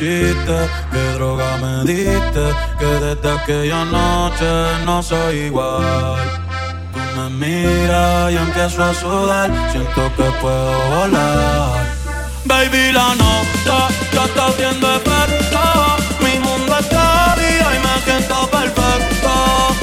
hiciste, 0.00 0.56
qué 0.92 1.12
droga 1.14 1.56
me 1.58 1.84
diste, 1.84 2.44
que 2.78 2.86
desde 2.86 3.30
aquella 3.30 3.84
noche 3.84 4.50
no 4.84 5.02
soy 5.02 5.36
igual. 5.46 6.16
Tú 6.92 7.00
me 7.16 7.28
miras 7.30 8.32
y 8.32 8.36
empiezo 8.36 8.82
a 8.82 8.94
sudar, 8.94 9.50
siento 9.70 10.10
que 10.16 10.24
puedo 10.40 10.72
volar. 10.90 11.84
Baby, 12.46 12.92
la 12.92 13.14
nota 13.14 13.88
ya 14.12 14.24
está 14.24 14.46
haciendo 14.46 14.86
efecto, 14.94 15.60
mi 16.20 16.38
mundo 16.38 16.78
está 16.78 17.36
día 17.36 17.68
y 17.76 17.78
me 17.86 17.94
siento 18.04 18.48
perfecto, 18.48 19.32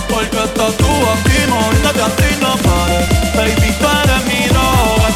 porque 0.09 0.43
estás 0.43 0.75
tú 0.77 0.91
aquí, 1.13 1.39
moviéndote 1.49 2.01
así 2.01 2.29
no 2.41 2.55
pares. 2.57 3.07
Baby, 3.35 3.75
tú 3.79 3.87
eres 4.03 4.25
mi 4.25 4.47
droga. 4.49 5.06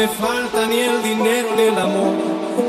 me 0.00 0.08
falta 0.08 0.66
ni 0.66 0.80
el 0.80 1.02
dinero 1.02 1.48
ni 1.56 1.62
el 1.64 1.78
amor. 1.78 2.14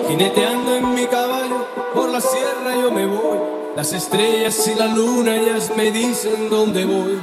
Jineteando 0.10 0.76
en 0.76 0.94
mi 0.94 1.06
caballo, 1.08 1.66
por 1.94 2.10
la 2.10 2.20
sierra 2.20 2.76
yo 2.76 2.92
me 2.92 3.06
voy. 3.06 3.40
Las 3.74 3.94
estrellas 3.94 4.68
y 4.68 4.76
la 4.78 4.88
luna 4.88 5.38
ellas 5.38 5.72
me 5.78 5.92
dicen 5.92 6.50
dónde 6.50 6.84
voy. 6.84 7.22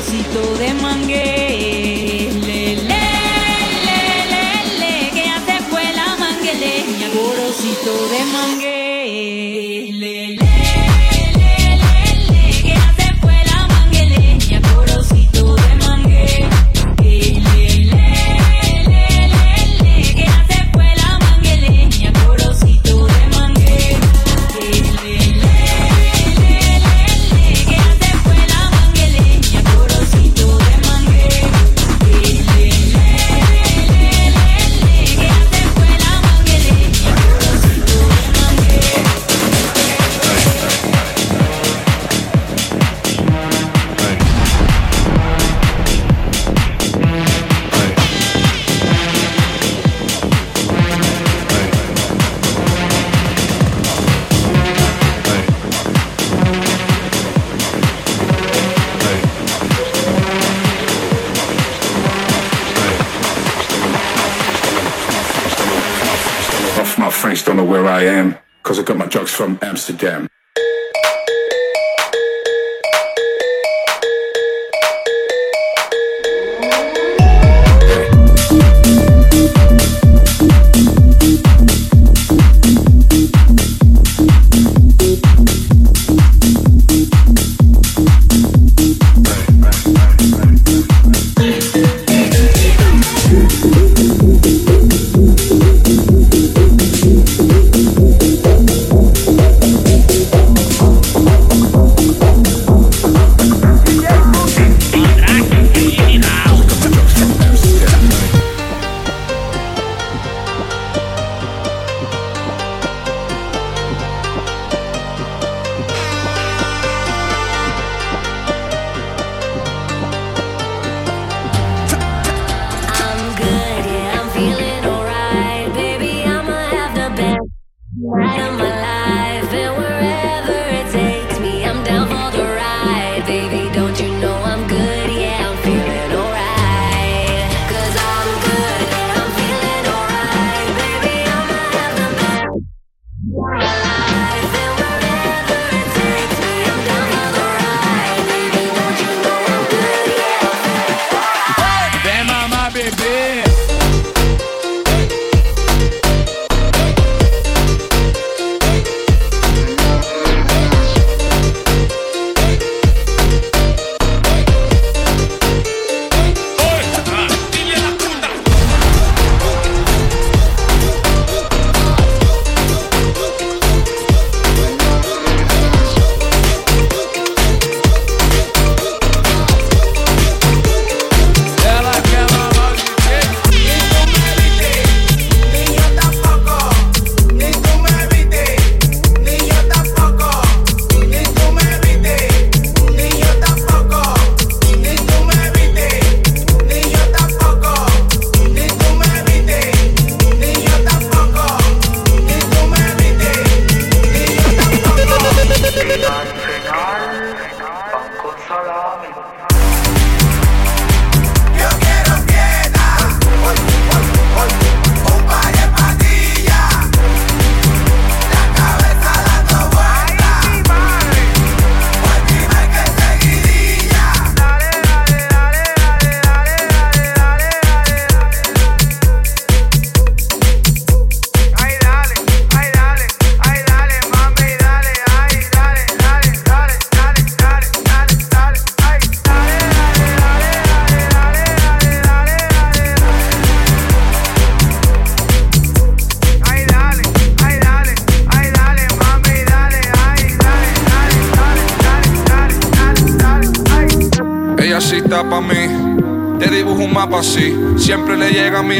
arrocito 0.00 0.54
de 0.56 0.74
mangué. 0.74 2.09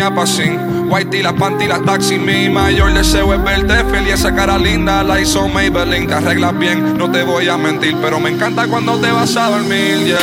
mi 0.00 0.06
apacín. 0.06 0.88
Whitey, 0.90 1.22
las 1.22 1.34
panty, 1.34 1.66
las 1.66 1.84
taxi. 1.84 2.18
Mi 2.18 2.48
mayor 2.48 2.92
deseo 2.94 3.34
es 3.34 3.42
verte 3.44 3.84
feliz. 3.84 4.14
Esa 4.14 4.34
cara 4.34 4.58
linda 4.58 5.02
la 5.02 5.20
hizo 5.20 5.46
Maybelline. 5.46 6.06
Te 6.06 6.14
arreglas 6.14 6.58
bien, 6.58 6.96
no 6.96 7.10
te 7.10 7.22
voy 7.22 7.48
a 7.48 7.56
mentir. 7.56 7.96
Pero 8.00 8.18
me 8.18 8.30
encanta 8.30 8.66
cuando 8.66 8.98
te 8.98 9.10
vas 9.10 9.36
a 9.36 9.50
dormir, 9.50 9.98
yeah. 10.04 10.18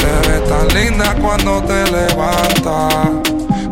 Te 0.00 0.28
ves 0.28 0.48
tan 0.48 0.68
linda 0.68 1.14
cuando 1.20 1.62
te 1.62 1.84
levantas. 1.90 3.10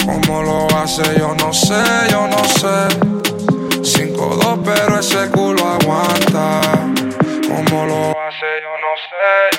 ¿Cómo 0.04 0.42
lo 0.42 0.78
hace? 0.78 1.02
Yo 1.18 1.34
no 1.38 1.52
sé, 1.52 1.82
yo 2.10 2.26
no 2.28 2.44
sé. 2.44 2.88
5-2, 3.82 4.60
pero 4.64 4.98
ese 4.98 5.30
culo 5.30 5.68
aguanta. 5.68 6.60
¿Cómo 7.48 7.86
lo 7.86 8.10
hace? 8.10 8.50
Yo 8.62 8.74
no 8.84 8.92
sé, 9.08 9.51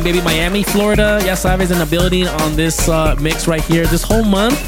Baby. 0.00 0.20
Miami, 0.22 0.64
Florida. 0.64 1.18
Ya 1.24 1.36
sabes, 1.36 1.70
in 1.70 1.78
the 1.78 1.86
building 1.86 2.26
on 2.42 2.56
this 2.56 2.88
uh, 2.88 3.14
mix 3.20 3.46
right 3.46 3.62
here. 3.64 3.86
This 3.86 4.02
whole 4.02 4.24
month. 4.24 4.58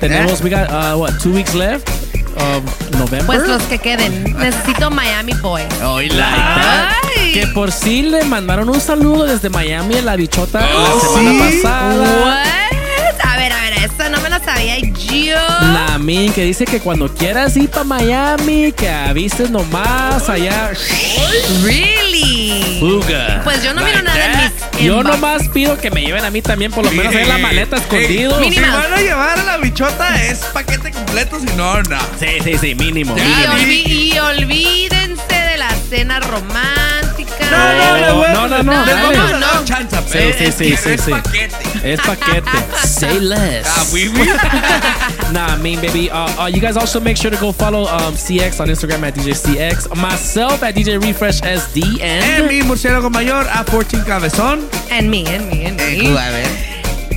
Tenemos, 0.00 0.42
we 0.42 0.50
got, 0.50 0.68
uh, 0.70 0.96
what, 0.96 1.20
two 1.20 1.32
weeks 1.32 1.54
left 1.54 1.88
of 2.36 2.64
November? 2.98 3.26
Pues 3.26 3.46
los 3.46 3.62
que 3.64 3.78
queden. 3.78 4.24
Necesito 4.36 4.90
Miami 4.90 5.32
Boy. 5.34 5.62
Ay. 5.80 6.10
Que 7.32 7.46
por 7.54 7.70
sí 7.70 8.02
le 8.02 8.24
mandaron 8.24 8.68
un 8.68 8.80
saludo 8.80 9.24
desde 9.24 9.48
Miami 9.48 9.96
a 9.96 10.02
la 10.02 10.16
bichota 10.16 10.60
Oh, 10.74 10.80
la 10.82 11.00
semana 11.00 11.50
¿sí? 11.50 11.60
pasada. 11.62 12.24
What? 12.24 12.46
A 13.24 13.36
ver, 13.36 13.52
a 13.52 13.60
ver, 13.62 13.72
eso 13.84 14.08
no 14.10 14.20
me 14.20 14.28
lo 14.28 14.38
sabía 14.44 14.78
yo. 14.80 15.36
Namin, 15.72 16.32
que 16.32 16.44
dice 16.44 16.64
que 16.64 16.80
cuando 16.80 17.08
quieras 17.08 17.56
ir 17.56 17.70
para 17.70 17.84
Miami, 17.84 18.72
que 18.72 18.88
avises 18.88 19.48
nomás 19.50 20.28
allá. 20.28 20.72
Really? 21.62 22.78
Fuga. 22.80 23.40
Pues 23.44 23.62
yo 23.62 23.72
no 23.72 23.82
miro 23.84 24.02
nada 24.02 24.24
en 24.24 24.52
mis 24.52 24.61
Yo 24.82 25.02
nomás 25.02 25.48
pido 25.48 25.78
que 25.78 25.90
me 25.90 26.02
lleven 26.02 26.24
a 26.24 26.30
mí 26.30 26.42
también, 26.42 26.72
por 26.72 26.84
lo 26.84 26.90
menos 26.90 27.14
en 27.14 27.28
la 27.28 27.38
maleta 27.38 27.76
escondido. 27.76 28.42
Si 28.42 28.60
van 28.60 28.92
a 28.92 28.96
llevar 28.96 29.38
a 29.38 29.44
la 29.44 29.56
bichota, 29.58 30.22
es 30.24 30.38
paquete 30.52 30.90
completo, 30.90 31.38
si 31.38 31.46
no, 31.56 31.82
no. 31.82 31.98
Sí, 32.18 32.26
sí, 32.42 32.58
sí, 32.58 32.74
mínimo. 32.74 33.14
Y, 33.16 33.64
mínimo. 33.64 33.88
y 33.88 34.18
olvídense 34.18 35.34
de 35.34 35.58
la 35.58 35.70
cena 35.88 36.20
romántica. 36.20 36.81
No, 37.52 37.72
no, 37.74 37.96
le 38.06 38.12
voy 38.12 38.24
a- 38.26 38.32
No, 38.32 38.48
no, 38.48 38.62
no, 38.62 38.84
Les 38.84 38.94
dale. 38.96 39.02
vamos 39.16 39.18
a 39.18 39.38
No, 39.38 39.46
dar 39.46 39.60
no. 39.60 39.64
chance, 39.64 39.96
Sí, 39.96 40.02
pero 40.12 40.38
sí, 40.38 40.44
es 40.44 40.54
sí, 40.54 40.64
que 40.70 40.76
sí, 40.76 40.90
es 40.90 41.00
sí. 41.02 41.10
paquete. 41.10 41.92
Es 41.92 42.00
paquete. 42.00 42.50
Say 42.86 43.20
less. 43.20 43.66
Ah, 43.68 43.84
oui, 43.92 44.08
oui. 44.14 44.28
nah, 45.32 45.54
I 45.54 45.58
mean, 45.58 45.80
baby. 45.80 46.10
Uh, 46.10 46.44
uh, 46.44 46.46
you 46.48 46.60
guys 46.60 46.76
also 46.76 47.00
make 47.00 47.16
sure 47.16 47.30
to 47.30 47.36
go 47.38 47.52
follow 47.52 47.82
um, 47.88 48.14
CX 48.14 48.60
on 48.60 48.68
Instagram 48.68 49.04
at 49.04 49.14
DJ 49.14 49.34
CX. 49.34 49.94
Myself 49.96 50.62
at 50.62 50.74
DJ 50.74 50.98
Refresh 51.00 51.40
SD. 51.42 52.00
En 52.00 52.22
And 52.42 52.48
mi 52.48 52.62
murciélago 52.62 53.10
mayor, 53.10 53.46
a 53.52 53.64
14 53.64 54.02
cabezón. 54.04 54.60
En 54.90 55.08
mí, 55.10 55.24
en 55.26 55.48
mí, 55.48 55.66
en 55.66 55.78
Eh, 55.80 55.96
mí. 55.98 56.16
a 56.16 56.30
ver. 56.30 56.71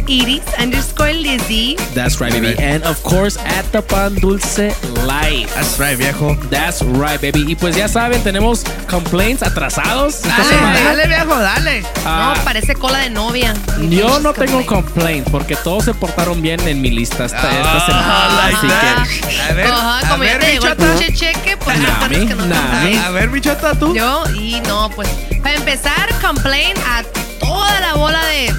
Iris 0.08 0.42
underscore 0.60 1.14
Lizzy. 1.14 1.76
that's 1.94 2.20
right, 2.20 2.32
baby. 2.32 2.56
And 2.60 2.84
of 2.84 3.02
course, 3.04 3.38
at 3.38 3.66
the 3.72 3.82
Pan 3.82 4.16
Dulce 4.16 4.74
Life. 5.06 5.54
That's 5.56 5.80
right, 5.80 5.98
viejo. 5.98 6.36
That's 6.50 6.82
right, 6.82 7.20
baby. 7.22 7.46
Y 7.52 7.56
pues 7.56 7.76
ya 7.76 7.88
saben, 7.88 8.22
tenemos 8.24 8.64
complaints 8.90 9.44
atrasados. 9.44 10.22
Dale, 10.22 10.84
dale, 10.84 11.08
viejo, 11.08 11.36
dale. 11.40 11.84
Ah, 12.06 12.34
No, 12.38 12.44
parece 12.44 12.76
cola 12.76 13.00
de 13.00 13.10
novia. 13.10 13.54
Yo 13.90 14.20
no 14.20 14.34
tengo 14.34 14.66
complaints 14.66 15.30
porque 15.32 15.56
todos 15.56 15.86
se 15.86 15.94
portaron 15.94 16.42
bien 16.42 16.60
en 16.68 16.82
mi 16.82 16.90
lista 16.92 17.26
esta, 17.26 17.38
esta 17.38 17.76
Ah, 17.78 17.86
semana. 17.86 18.36
like 18.44 18.58
Así 18.58 18.68
that. 18.68 19.30
que. 19.30 19.42
A 19.42 19.54
ver, 19.54 19.68
Ajá, 19.68 19.98
a 20.00 20.10
como 20.10 20.24
ya 20.24 20.32
ver, 20.32 20.40
te 20.40 20.52
llegó 20.54 20.68
el 20.68 20.76
pinche 20.78 21.14
cheque, 21.14 21.58
pues 21.58 21.78
Nah, 21.80 22.08
me- 22.08 22.26
que 22.28 22.36
no 22.36 22.46
nah. 22.46 23.06
A 23.06 23.12
ver, 23.12 23.30
bichota, 23.30 23.74
tú. 23.78 23.94
Yo, 23.96 24.24
y 24.36 24.60
no, 24.62 24.90
pues, 24.96 25.08
para 25.44 25.56
empezar, 25.56 26.10
complain 26.22 26.76
a 26.88 27.04
toda 27.40 27.80
la 27.82 27.94
bola 27.96 28.24
de. 28.26 28.54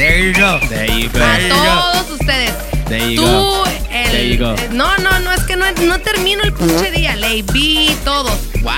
There 0.00 0.18
you 0.18 0.32
go. 0.32 0.58
There 0.70 0.90
you 0.90 1.10
go. 1.10 1.18
A 1.18 1.20
There 1.20 1.42
you 1.42 1.48
go. 1.52 1.92
todos 1.92 2.10
ustedes. 2.20 2.54
There 2.88 3.10
you 3.10 3.16
Tú, 3.20 3.26
go. 3.26 3.64
el. 3.90 4.10
There 4.10 4.24
you 4.24 4.38
go. 4.38 4.56
No, 4.72 4.96
no, 4.96 5.18
no, 5.20 5.30
es 5.30 5.42
que 5.44 5.56
no, 5.56 5.70
no 5.72 5.98
termino 6.00 6.42
el 6.42 6.54
pinche 6.54 6.90
día. 6.90 7.16
Ley 7.16 7.42
B, 7.42 7.94
todos. 8.02 8.32
Wow. 8.62 8.72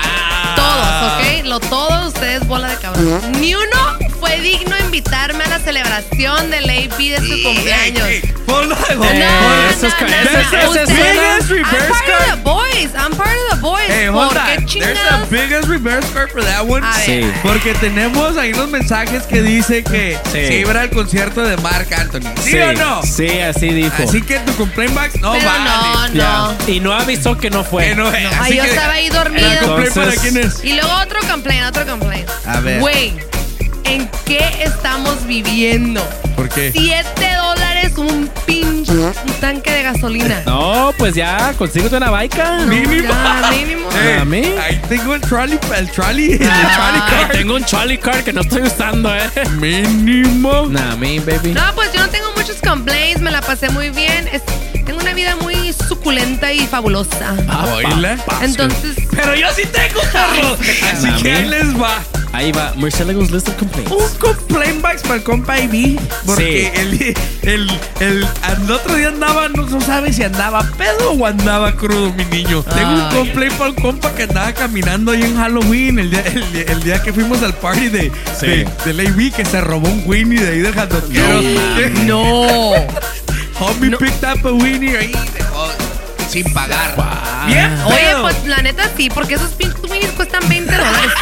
Todos, 0.55 1.13
¿ok? 1.13 1.45
Lo 1.45 1.59
todos 1.59 2.07
ustedes, 2.07 2.45
bola 2.47 2.69
de 2.69 2.75
cabrón. 2.77 3.21
Ni 3.39 3.55
uno 3.55 3.97
fue 4.19 4.39
digno 4.39 4.75
de 4.75 4.81
invitarme 4.83 5.43
a 5.43 5.47
la 5.49 5.59
celebración 5.59 6.49
de 6.49 6.61
Ley 6.61 6.87
B 6.97 7.09
de 7.09 7.17
su 7.17 7.43
cumpleaños. 7.43 8.07
Ponlo 8.45 8.75
de 8.75 8.93
Eh, 8.93 8.95
gol. 8.95 9.09
eso 9.69 9.87
es 9.87 9.93
ca- 9.95 10.05
ese- 10.05 10.41
ese 10.41 10.67
Ustedes- 10.67 10.89
suena- 10.89 11.37
Biggest 11.39 11.49
I'm 11.49 11.63
reverse 11.63 11.87
part 11.89 12.21
of 12.21 12.27
the 12.35 12.41
boys. 12.43 12.89
I'm 12.95 13.15
part 13.15 13.29
of 13.29 13.49
the 13.51 13.55
boys. 13.61 13.83
Hey, 13.87 14.07
hold 14.07 14.29
¿Por 14.29 14.37
on. 14.37 14.45
There's 14.45 14.65
chingados? 14.65 15.13
a 15.13 15.25
biggest 15.29 15.67
reverse 15.69 16.07
card 16.13 16.29
for 16.31 16.43
that 16.43 16.61
one. 16.67 16.85
A 16.85 16.97
ver, 16.97 17.05
Sí. 17.05 17.31
Porque 17.41 17.73
tenemos 17.75 18.37
ahí 18.37 18.53
unos 18.53 18.69
mensajes 18.69 19.23
que 19.23 19.41
dice 19.41 19.83
que 19.83 20.17
Sí. 20.25 20.31
se 20.47 20.55
iba 20.59 20.79
al 20.79 20.89
concierto 20.89 21.41
de 21.41 21.57
Mark 21.57 21.87
Anthony. 21.97 22.29
¿Sí, 22.43 22.51
Sí, 22.51 22.59
o 22.59 22.73
no? 22.73 23.01
Sí, 23.03 23.39
así 23.39 23.69
dijo. 23.69 24.03
Así 24.03 24.21
que 24.21 24.39
tu 24.39 24.53
complaint 24.55 24.93
box 24.93 25.19
no 25.21 25.33
Pero 25.33 25.45
vale. 25.45 25.63
no, 25.69 26.07
no. 26.09 26.13
Ya. 26.13 26.71
Y 26.71 26.79
no 26.79 26.93
avisó 26.93 27.37
que 27.37 27.49
no 27.49 27.63
fue. 27.63 27.85
Que 27.89 27.95
no 27.95 28.07
es. 28.09 28.15
Ay, 28.15 28.25
Así 28.39 28.55
yo 28.57 28.63
que- 28.63 28.69
estaba 28.69 28.93
ahí 28.93 29.09
dormida. 29.09 29.53
¿La 29.53 29.59
complaint 29.61 29.93
para 29.93 30.07
Entonces- 30.13 30.31
quién 30.31 30.42
es? 30.43 30.63
Y 30.63 30.73
luego 30.73 30.91
otro 31.01 31.19
complaint, 31.29 31.65
otro 31.67 31.85
complaint. 31.85 32.29
A 32.45 32.59
ver. 32.59 32.79
Güey, 32.79 33.13
¿en 33.85 34.09
qué 34.25 34.49
estamos 34.63 35.25
viviendo? 35.25 36.01
¿Por 36.35 36.49
qué? 36.49 36.71
Siete 36.71 37.33
dólares 37.35 37.93
un 37.97 38.29
pinche 38.45 38.91
un 38.93 39.13
tanque 39.39 39.71
de 39.71 39.83
gasolina. 39.83 40.41
No, 40.45 40.93
pues 40.97 41.13
ya, 41.15 41.53
consíguete 41.57 41.95
una 41.97 42.09
baica. 42.09 42.57
Mínimo. 42.65 43.09
Ya, 43.09 43.49
mínimo. 43.51 43.83
Eh, 43.93 44.17
¿A 44.19 44.25
mí? 44.25 44.41
Ahí 44.59 44.81
tengo 44.89 45.13
el 45.13 45.21
trolley, 45.21 45.59
el 45.77 45.89
trolley, 45.91 46.31
el 46.33 46.49
Ah. 46.49 46.71
trolley 46.75 47.01
Ay, 47.05 47.25
card. 47.27 47.37
tengo 47.37 47.55
un 47.55 47.63
Charlie 47.63 47.97
Card 47.99 48.23
que 48.23 48.33
no 48.33 48.41
estoy 48.41 48.63
usando, 48.63 49.13
eh. 49.15 49.29
Mínimo. 49.59 50.65
Nah, 50.67 50.95
me, 50.95 51.19
baby. 51.19 51.53
No, 51.53 51.61
pues 51.75 51.93
yo 51.93 51.99
no 52.01 52.09
tengo 52.09 52.31
muchos 52.35 52.57
complaints, 52.57 53.21
me 53.21 53.29
la 53.29 53.41
pasé 53.41 53.69
muy 53.69 53.91
bien. 53.91 54.27
Es- 54.29 54.41
tengo 54.85 54.99
una 54.99 55.13
vida 55.13 55.35
muy 55.37 55.73
suculenta 55.73 56.51
y 56.53 56.67
fabulosa. 56.67 57.35
Ah, 57.49 57.65
pa- 58.25 58.43
Entonces, 58.45 58.95
Pero 59.11 59.35
yo 59.35 59.47
sí 59.55 59.63
tengo 59.71 60.01
carro. 60.11 60.57
Así 60.91 61.23
que 61.23 61.31
ahí 61.31 61.47
les 61.47 61.79
va. 61.79 61.99
Ahí 62.33 62.51
va, 62.51 62.73
Murciélagos 62.75 63.29
List 63.29 63.47
of 63.49 63.55
Complaints. 63.57 63.91
Un 63.91 64.17
complaint 64.17 64.81
box 64.81 65.03
para 65.03 65.15
el 65.15 65.23
compa 65.23 65.59
Ivy. 65.59 65.99
Porque 66.25 66.71
el, 66.75 67.15
el, 67.43 67.69
el, 67.99 68.27
el 68.63 68.71
otro 68.71 68.95
día 68.95 69.09
andaba, 69.09 69.49
no, 69.49 69.67
no 69.67 69.79
sabe 69.81 70.11
si 70.11 70.23
andaba 70.23 70.63
pedo 70.75 71.11
o 71.11 71.25
andaba 71.27 71.75
crudo, 71.75 72.11
mi 72.13 72.25
niño. 72.25 72.63
Tengo 72.63 72.89
un 72.91 73.01
Ay. 73.01 73.15
complaint 73.17 73.53
para 73.53 73.69
el 73.69 73.75
compa 73.75 74.11
que 74.15 74.23
andaba 74.23 74.51
caminando 74.51 75.11
ahí 75.11 75.21
en 75.21 75.37
Halloween, 75.37 75.99
el 75.99 76.09
día, 76.09 76.23
el, 76.25 76.55
el 76.69 76.83
día 76.83 77.03
que 77.03 77.13
fuimos 77.13 77.43
al 77.43 77.53
party 77.53 77.89
de, 77.89 78.11
Sí. 78.39 78.47
de, 78.47 78.93
del 78.93 79.31
que 79.31 79.45
se 79.45 79.61
robó 79.61 79.87
un 79.87 80.01
Winnie 80.07 80.39
de 80.39 80.51
ahí 80.53 80.59
del 80.59 80.73
jandotero. 80.73 81.41
no. 82.07 82.73
Homie 83.63 83.97
picked 83.97 84.23
up 84.23 84.45
a 84.45 84.51
Winnie 84.51 84.97
ahí 84.97 85.11
dejó 85.37 85.69
sin 86.29 86.51
pagar. 86.53 86.95
Bien, 87.47 87.73
Oye, 87.85 88.15
pues 88.21 88.45
la 88.45 88.61
neta 88.61 88.89
sí, 88.97 89.09
porque 89.09 89.35
esos 89.35 89.51
pinches 89.51 89.89
minis 89.89 90.11
cuestan 90.11 90.47
20 90.49 90.71
dólares. 90.75 91.11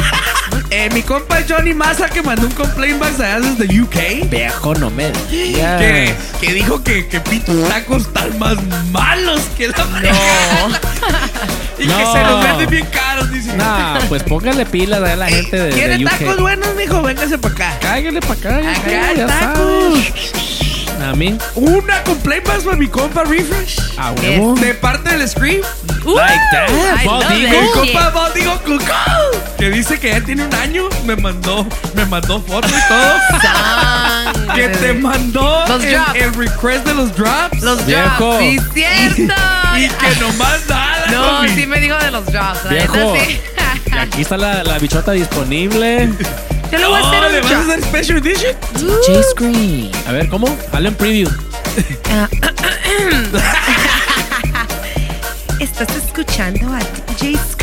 Eh, 0.73 0.89
mi 0.93 1.01
compa 1.01 1.39
Johnny 1.47 1.73
Massa 1.73 2.07
que 2.07 2.21
mandó 2.21 2.47
un 2.47 2.53
complaint 2.53 2.97
box 2.97 3.19
allá 3.19 3.41
desde 3.41 3.81
UK. 3.81 4.29
Viejo, 4.29 4.73
no 4.75 4.89
me 4.89 5.11
digas. 5.29 5.81
Que, 5.81 6.15
que 6.39 6.53
dijo 6.53 6.81
que, 6.81 7.07
que 7.07 7.19
pintos 7.19 7.67
tacos 7.67 8.03
están 8.03 8.39
más 8.39 8.55
malos 8.89 9.41
que 9.57 9.67
la 9.67 9.75
y 11.77 11.87
que 11.87 11.87
No. 11.87 12.13
se 12.13 12.23
los 12.23 12.41
venden 12.43 12.69
bien 12.69 12.85
caros, 12.85 13.29
dice. 13.31 13.53
Nah, 13.57 13.99
pues 14.07 14.23
póngale 14.23 14.65
pilas 14.65 15.01
a 15.03 15.15
la 15.17 15.27
gente 15.27 15.59
de, 15.59 15.71
¿Quiere 15.71 15.97
de 15.97 16.05
UK. 16.05 16.09
tacos 16.11 16.37
buenos, 16.39 16.73
mijo? 16.75 17.01
Véngase 17.01 17.37
para 17.37 17.53
acá. 17.53 17.77
Cáigale 17.81 18.21
para 18.21 18.33
acá. 18.33 18.61
ya 18.61 18.71
Acá 18.71 19.11
está, 19.11 19.13
ya 19.13 19.27
tacos. 19.27 19.99
sabes. 19.99 20.60
A 21.09 21.13
mí, 21.15 21.37
Una 21.55 22.03
complaint 22.03 22.45
box 22.45 22.63
para 22.63 22.77
mi 22.77 22.87
compa 22.87 23.23
Refresh. 23.23 23.79
a 23.97 24.11
huevo. 24.11 24.55
De 24.55 24.73
parte 24.75 25.09
del 25.17 25.27
Scream. 25.27 25.61
Like 26.05 26.41
that, 26.51 26.69
I 26.69 27.05
Bob 27.05 27.21
love 27.21 27.29
Digo. 27.31 27.47
it. 27.47 27.53
El 27.53 27.71
compa 27.71 28.09
Baldigo 28.11 28.59
Cucó. 28.59 29.55
Que 29.57 29.69
dice 29.71 29.99
que 29.99 30.09
ya 30.11 30.21
tiene 30.21 30.45
un 30.45 30.53
año. 30.55 30.89
Me 31.05 31.15
mandó, 31.15 31.65
me 31.95 32.05
mandó 32.05 32.39
fotos 32.41 32.71
y 32.71 32.87
todo. 32.87 34.55
que 34.55 34.67
te 34.69 34.93
mandó 34.93 35.65
Los 35.67 35.83
el, 35.83 35.91
drops. 35.93 36.15
el 36.15 36.33
request 36.35 36.85
de 36.85 36.93
los 36.93 37.15
drops. 37.15 37.61
Los 37.61 37.85
Viejo. 37.85 38.33
drops, 38.37 38.39
sí, 38.39 38.59
cierto. 38.73 39.33
y 39.77 39.87
que 39.89 40.15
nomás 40.19 40.59
nada. 40.69 41.05
No, 41.11 41.47
sí 41.55 41.65
me 41.65 41.79
dijo 41.79 41.97
de 41.97 42.11
los 42.11 42.25
drops, 42.27 42.63
la 42.65 42.71
Viejo. 42.71 42.95
neta 42.95 43.25
sí. 43.25 43.39
Y 43.93 43.97
aquí 43.97 44.21
está 44.21 44.37
la, 44.37 44.63
la 44.63 44.77
bichota 44.79 45.11
disponible. 45.13 46.09
Yo 46.71 46.77
le 46.77 46.85
voy 46.85 46.95
a 46.95 46.99
hacer 47.07 47.31
¿le 47.31 47.41
vas 47.41 47.51
a 47.51 47.59
hacer 47.59 47.81
special 47.83 48.17
edition? 48.19 48.55
DJ 48.75 49.23
Screen. 49.31 49.91
A 50.07 50.13
ver, 50.13 50.29
¿cómo? 50.29 50.47
En 50.73 50.95
preview. 50.95 51.29
Estás 55.59 55.95
escuchando 55.95 56.73
a 56.73 56.79
DJ 56.79 57.37
Scream. 57.37 57.60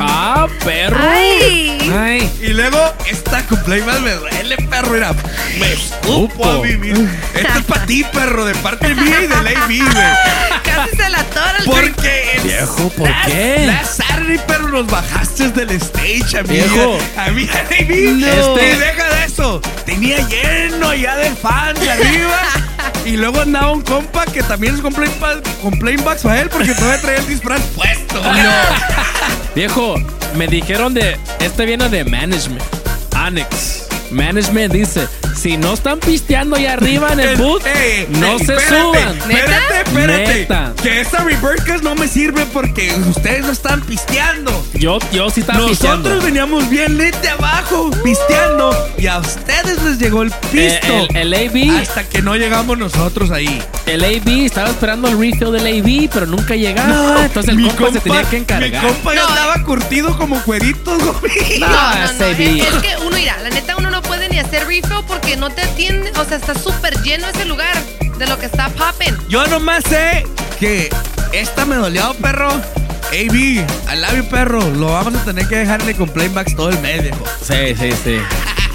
Ah, 0.00 0.46
perro. 0.64 0.98
Ay. 1.00 1.78
Ay. 1.94 2.30
Y 2.40 2.48
luego, 2.48 2.78
esta 3.08 3.42
más 3.86 4.00
me 4.00 4.12
duele, 4.12 4.56
perro. 4.68 4.96
Era, 4.96 5.14
me 5.58 5.72
escupo 5.72 6.44
a 6.44 6.60
vivir. 6.60 6.96
Esto 7.34 7.58
es 7.58 7.64
para 7.64 7.86
ti, 7.86 8.04
perro, 8.12 8.44
de 8.44 8.54
parte 8.56 8.94
mía 8.94 9.22
y 9.22 9.26
de 9.26 9.42
Ley 9.42 9.54
güey. 9.78 9.80
Casi 10.64 10.96
se 10.96 11.10
la 11.10 11.22
tora 11.24 11.54
el. 11.58 11.64
Porque 11.64 12.32
el 12.36 12.42
Viejo, 12.42 12.88
¿por 12.90 13.08
last- 13.08 13.26
qué? 13.26 13.64
Last 13.66 14.00
Saturday, 14.02 14.38
perro, 14.46 14.68
nos 14.68 14.86
bajaste 14.86 15.48
del 15.50 15.70
stage, 15.72 16.38
a 16.38 16.42
mí. 16.42 16.48
Viejo. 16.54 16.98
A 17.16 17.30
mí, 17.30 17.48
a 17.52 17.70
Ley 17.70 18.14
No. 18.18 18.56
Este, 18.56 18.76
deja 18.78 19.14
de 19.14 19.24
eso. 19.24 19.60
Tenía 19.84 20.18
lleno 20.28 20.94
ya 20.94 21.16
de 21.16 21.30
fans 21.30 21.80
arriba. 21.88 22.38
Y 23.04 23.16
luego 23.16 23.40
andaba 23.40 23.72
un 23.72 23.82
compa 23.82 24.26
que 24.26 24.42
también 24.42 24.74
es 24.74 24.80
complaint 24.80 26.02
box 26.04 26.22
para 26.22 26.40
él 26.42 26.48
porque 26.50 26.74
todavía 26.74 27.00
traía 27.00 27.18
el 27.18 27.26
disfraz 27.26 27.60
puesto. 27.74 28.22
Viejo, 29.54 29.96
me 30.36 30.46
dijeron 30.46 30.94
de. 30.94 31.16
Este 31.40 31.66
viene 31.66 31.88
de 31.88 32.04
management. 32.04 32.62
Annex. 33.16 33.88
Management 34.10 34.72
dice, 34.72 35.08
si 35.36 35.56
no 35.56 35.74
están 35.74 35.98
pisteando 36.00 36.56
allá 36.56 36.74
arriba 36.74 37.12
en 37.12 37.20
el 37.20 37.36
booth, 37.40 37.64
Ey, 37.66 38.06
no 38.10 38.32
ey, 38.32 38.38
se 38.38 38.54
espérate, 38.54 38.80
suban. 38.80 39.16
Espérate, 39.30 39.80
espérate. 39.86 40.34
Neta. 40.34 40.72
Que 40.82 41.00
esa 41.00 41.18
reverse 41.24 41.78
no 41.82 41.94
me 41.94 42.08
sirve 42.08 42.46
porque 42.46 42.92
ustedes 43.08 43.44
no 43.46 43.52
están 43.52 43.80
pisteando. 43.82 44.64
Yo, 44.74 44.98
yo 45.12 45.30
sí 45.30 45.40
estaba 45.40 45.58
Nosotros 45.60 45.78
pisteando. 45.98 46.22
veníamos 46.22 46.68
bien 46.68 46.96
lente 46.98 47.28
abajo, 47.28 47.90
pisteando, 48.02 48.70
y 48.98 49.06
a 49.06 49.18
ustedes 49.18 49.82
les 49.82 49.98
llegó 49.98 50.22
el 50.22 50.30
pisto. 50.30 50.86
Eh, 50.86 51.08
el, 51.14 51.32
el 51.34 51.48
AB, 51.48 51.80
hasta 51.82 52.04
que 52.08 52.22
no 52.22 52.34
llegamos 52.36 52.78
nosotros 52.78 53.30
ahí. 53.30 53.62
el 53.86 54.04
AB 54.04 54.44
estaba 54.46 54.70
esperando 54.70 55.08
el 55.08 55.18
refill 55.18 55.52
del 55.52 55.66
AB, 55.66 56.10
pero 56.12 56.26
nunca 56.26 56.54
llegaba. 56.54 57.24
entonces 57.24 57.54
el 57.54 57.66
compa, 57.68 57.92
se 57.92 58.00
tenía 58.00 58.22
que 58.24 58.36
encargar. 58.38 58.70
Mi 58.84 58.88
compa 58.88 59.14
ya 59.14 59.20
estaba 59.22 59.62
curtido 59.64 60.16
como 60.16 60.40
cueritos. 60.42 60.98
No, 61.02 61.12
No, 61.60 61.68
no, 61.68 62.12
no, 62.12 62.24
es, 62.26 62.38
es 62.40 62.74
que 62.82 62.96
uno 63.06 63.18
irá, 63.18 63.36
la 63.42 63.50
neta 63.50 63.76
uno 63.76 63.90
no 63.90 64.02
hacer 64.40 64.66
refill 64.66 65.04
porque 65.06 65.36
no 65.36 65.50
te 65.50 65.62
atiende, 65.62 66.10
o 66.18 66.24
sea, 66.24 66.36
está 66.36 66.54
súper 66.54 67.00
lleno 67.02 67.26
ese 67.28 67.44
lugar 67.44 67.74
de 68.18 68.26
lo 68.26 68.38
que 68.38 68.46
está 68.46 68.68
popping. 68.70 69.16
Yo 69.28 69.46
nomás 69.46 69.84
sé 69.84 70.24
que 70.58 70.90
esta 71.32 71.64
me 71.64 71.76
dolió, 71.76 72.14
perro. 72.14 72.50
AB, 73.12 73.34
I 73.34 73.96
love 73.96 74.16
you, 74.16 74.24
perro. 74.28 74.60
Lo 74.70 74.92
vamos 74.92 75.14
a 75.16 75.24
tener 75.24 75.48
que 75.48 75.56
dejarle 75.56 75.96
con 75.96 76.08
playbacks 76.08 76.54
todo 76.54 76.70
el 76.70 76.78
mes, 76.80 77.02
viejo. 77.02 77.24
Sí, 77.42 77.74
sí, 77.76 77.90
sí. 78.04 78.20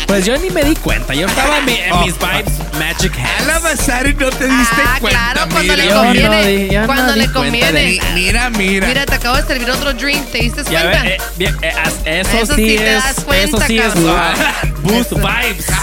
Pues 0.08 0.26
yo 0.26 0.38
ni 0.38 0.50
me 0.52 0.64
di 0.64 0.76
cuenta. 0.76 1.14
Yo 1.14 1.26
estaba 1.28 1.58
en, 1.60 1.66
mi- 1.66 1.74
en 1.74 1.92
Oh, 1.92 2.06
mis 2.06 2.16
vibes 2.18 2.54
Magic 2.80 3.14
A 3.18 3.22
Hands. 3.38 3.48
la 3.48 3.60
Basari 3.60 4.14
no 4.14 4.30
te 4.30 4.48
diste 4.48 4.76
Ah, 4.86 4.98
cuenta, 5.00 5.32
claro, 5.34 5.50
cuando 5.52 5.74
mira. 5.74 5.76
le 5.76 5.86
Yo 5.88 5.96
no 5.96 6.04
conviene. 6.04 6.80
no 6.80 6.86
cuando 6.86 7.16
le 7.16 7.32
conviene. 7.32 7.72
de. 7.72 8.02
Mira, 8.14 8.50
mira. 8.52 8.88
Mira, 8.88 9.06
te 9.06 9.16
acabo 9.16 9.36
de 9.38 9.44
servir 9.44 9.70
otro 9.72 9.94
drink, 9.94 10.26
¿te 10.32 10.38
diste 10.40 10.64
cuenta? 10.64 11.02
ve, 11.04 11.16
eh, 11.16 11.18
bien, 11.38 11.58
eh, 11.62 11.74
eso, 12.06 12.38
Eso 12.38 12.56
sí 12.56 12.78
te 12.78 12.96
es. 12.98 13.04
das 13.04 13.24
cuenta, 13.26 13.46
eso 13.58 13.60
sí 13.68 13.78
es. 13.80 13.94
ah, 14.08 14.34
boost 14.84 15.12
vibes. 15.14 15.66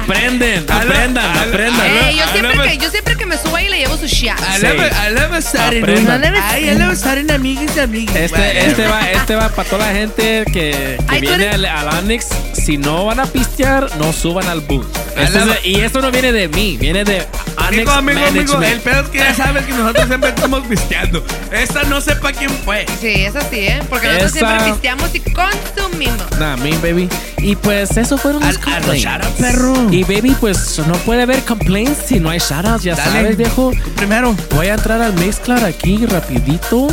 Aprenden, 0.00 0.66
aprendan, 0.70 1.38
aprendan. 1.38 1.86
Eh, 1.86 2.16
yo, 2.16 2.24
siempre 2.32 2.68
que, 2.68 2.78
yo 2.78 2.90
siempre 2.90 3.16
que 3.16 3.26
me 3.26 3.36
subo 3.36 3.56
ahí 3.56 3.68
le 3.68 3.78
llevo 3.78 3.96
su 3.96 4.06
shot. 4.06 4.38
Love 4.60 5.30
Basari. 5.30 5.82
Ay, 5.84 6.74
love 6.76 6.88
Basari, 6.88 7.30
amigas 7.30 7.76
y 7.76 7.80
amigos. 7.80 8.14
Este, 8.16 8.66
este 8.66 8.86
va, 8.86 9.00
este 9.10 9.34
va 9.36 9.48
para 9.48 9.68
toda 9.68 9.86
la 9.86 9.92
gente 9.92 10.44
que, 10.52 10.98
viene 11.20 11.48
al, 11.50 11.64
al 11.64 11.88
Onyx. 11.98 12.26
Si 12.54 12.76
no 12.78 13.09
van 13.10 13.18
a 13.18 13.26
pistear, 13.26 13.90
no 13.98 14.12
suban 14.12 14.46
al 14.46 14.60
Esto 14.60 15.40
es 15.40 15.64
y 15.66 15.80
esto 15.80 16.00
no 16.00 16.12
viene 16.12 16.30
de 16.30 16.46
mí, 16.46 16.76
viene 16.76 17.02
de 17.02 17.26
Amigo, 17.56 17.90
amigo, 17.90 18.20
amigo, 18.24 18.62
el 18.62 18.80
pedo 18.80 19.00
es 19.02 19.08
que 19.08 19.18
ya 19.18 19.34
sabes 19.34 19.66
que 19.66 19.72
nosotros 19.72 20.06
siempre 20.06 20.30
estamos 20.30 20.64
pisteando. 20.66 21.24
Esta 21.50 21.82
no 21.84 22.00
sepa 22.00 22.30
quién 22.32 22.50
fue. 22.64 22.86
Sí, 23.00 23.08
es 23.24 23.34
así, 23.34 23.58
¿eh? 23.58 23.82
Porque 23.90 24.06
nosotros 24.06 24.36
Esa- 24.36 24.46
siempre 24.48 24.70
pisteamos 24.72 25.10
y 25.14 25.20
consumimos. 25.20 26.30
Nah, 26.38 26.56
me, 26.56 26.70
baby. 26.78 27.08
Y 27.38 27.56
pues 27.56 27.96
eso 27.96 28.16
fueron 28.16 28.42
los 28.46 28.56
Al- 28.56 28.62
a 28.62 28.76
los 28.78 28.86
complaints. 28.86 29.04
shoutouts, 29.04 29.40
perro. 29.40 29.92
Y 29.92 30.04
baby, 30.04 30.36
pues 30.40 30.80
no 30.86 30.94
puede 30.98 31.22
haber 31.22 31.40
complaints 31.44 31.98
si 32.06 32.20
no 32.20 32.30
hay 32.30 32.38
shoutouts, 32.38 32.84
ya 32.84 32.94
Dale. 32.94 33.10
sabes, 33.10 33.36
viejo. 33.36 33.72
Primero. 33.96 34.34
Voy 34.54 34.68
a 34.68 34.74
entrar 34.74 35.02
al 35.02 35.14
Mixclar 35.14 35.64
aquí 35.64 36.06
rapidito. 36.06 36.86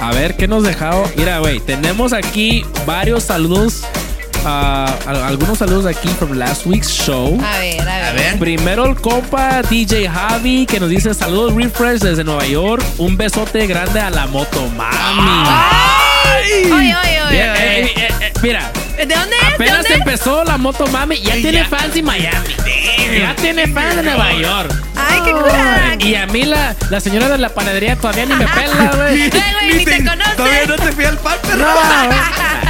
A 0.00 0.12
ver 0.12 0.36
qué 0.36 0.48
nos 0.48 0.64
dejado. 0.64 1.08
Mira, 1.16 1.38
güey, 1.38 1.60
tenemos 1.60 2.12
aquí 2.12 2.64
varios 2.86 3.22
saludos. 3.24 3.84
Al- 4.44 5.22
algunos 5.24 5.58
saludos 5.58 5.86
aquí 5.86 6.08
from 6.18 6.32
last 6.38 6.66
week's 6.66 6.88
show. 6.88 7.38
A 7.44 7.58
ver, 7.58 7.80
a 7.80 7.84
ver. 7.84 8.04
A 8.04 8.12
ver. 8.12 8.38
Primero 8.38 8.86
el 8.86 8.96
compa 8.96 9.62
DJ 9.62 10.08
Javi 10.08 10.66
que 10.66 10.78
nos 10.80 10.88
dice 10.90 11.12
saludos 11.14 11.54
refresh 11.54 12.00
desde 12.00 12.24
Nueva 12.24 12.46
York. 12.46 12.82
Un 12.98 13.16
besote 13.16 13.66
grande 13.66 14.00
a 14.00 14.10
la 14.10 14.26
moto 14.26 14.68
mami. 14.76 15.48
Oye, 16.72 16.94
oye, 16.96 17.22
oye. 17.28 17.40
Eh, 17.40 17.80
eh, 17.96 18.08
eh, 18.20 18.32
mira, 18.42 18.70
¿De 18.96 19.06
dónde 19.06 19.36
es? 19.36 19.48
¿De 19.48 19.54
apenas 19.54 19.84
es? 19.86 19.90
empezó 19.92 20.44
la 20.44 20.56
moto 20.56 20.86
mami, 20.88 21.20
ya 21.20 21.34
tiene 21.34 21.64
fans 21.64 21.96
en 21.96 22.04
Miami. 22.04 22.48
Ya 23.18 23.34
tiene 23.36 23.66
fans 23.68 23.98
en 23.98 24.04
Nueva 24.04 24.32
York. 24.34 24.72
Ay, 24.96 25.20
qué 25.24 25.32
cura. 25.32 25.96
Y 25.98 26.14
a 26.14 26.26
mí 26.26 26.44
la, 26.44 26.74
la 26.90 27.00
señora 27.00 27.28
de 27.28 27.38
la 27.38 27.48
panadería 27.48 27.96
todavía 27.96 28.26
ni 28.26 28.34
me 28.34 28.46
pela, 28.46 28.92
güey. 28.94 29.22
Ay, 29.22 29.30
güey, 29.30 29.78
ni 29.78 29.84
te 29.84 30.04
conoce. 30.04 30.36
Todavía 30.36 30.66
no 30.66 30.76
te 30.76 30.92
fui 30.92 31.04
al 31.04 31.18
pan, 31.18 31.34
perro. 31.42 31.58
No, 31.64 31.74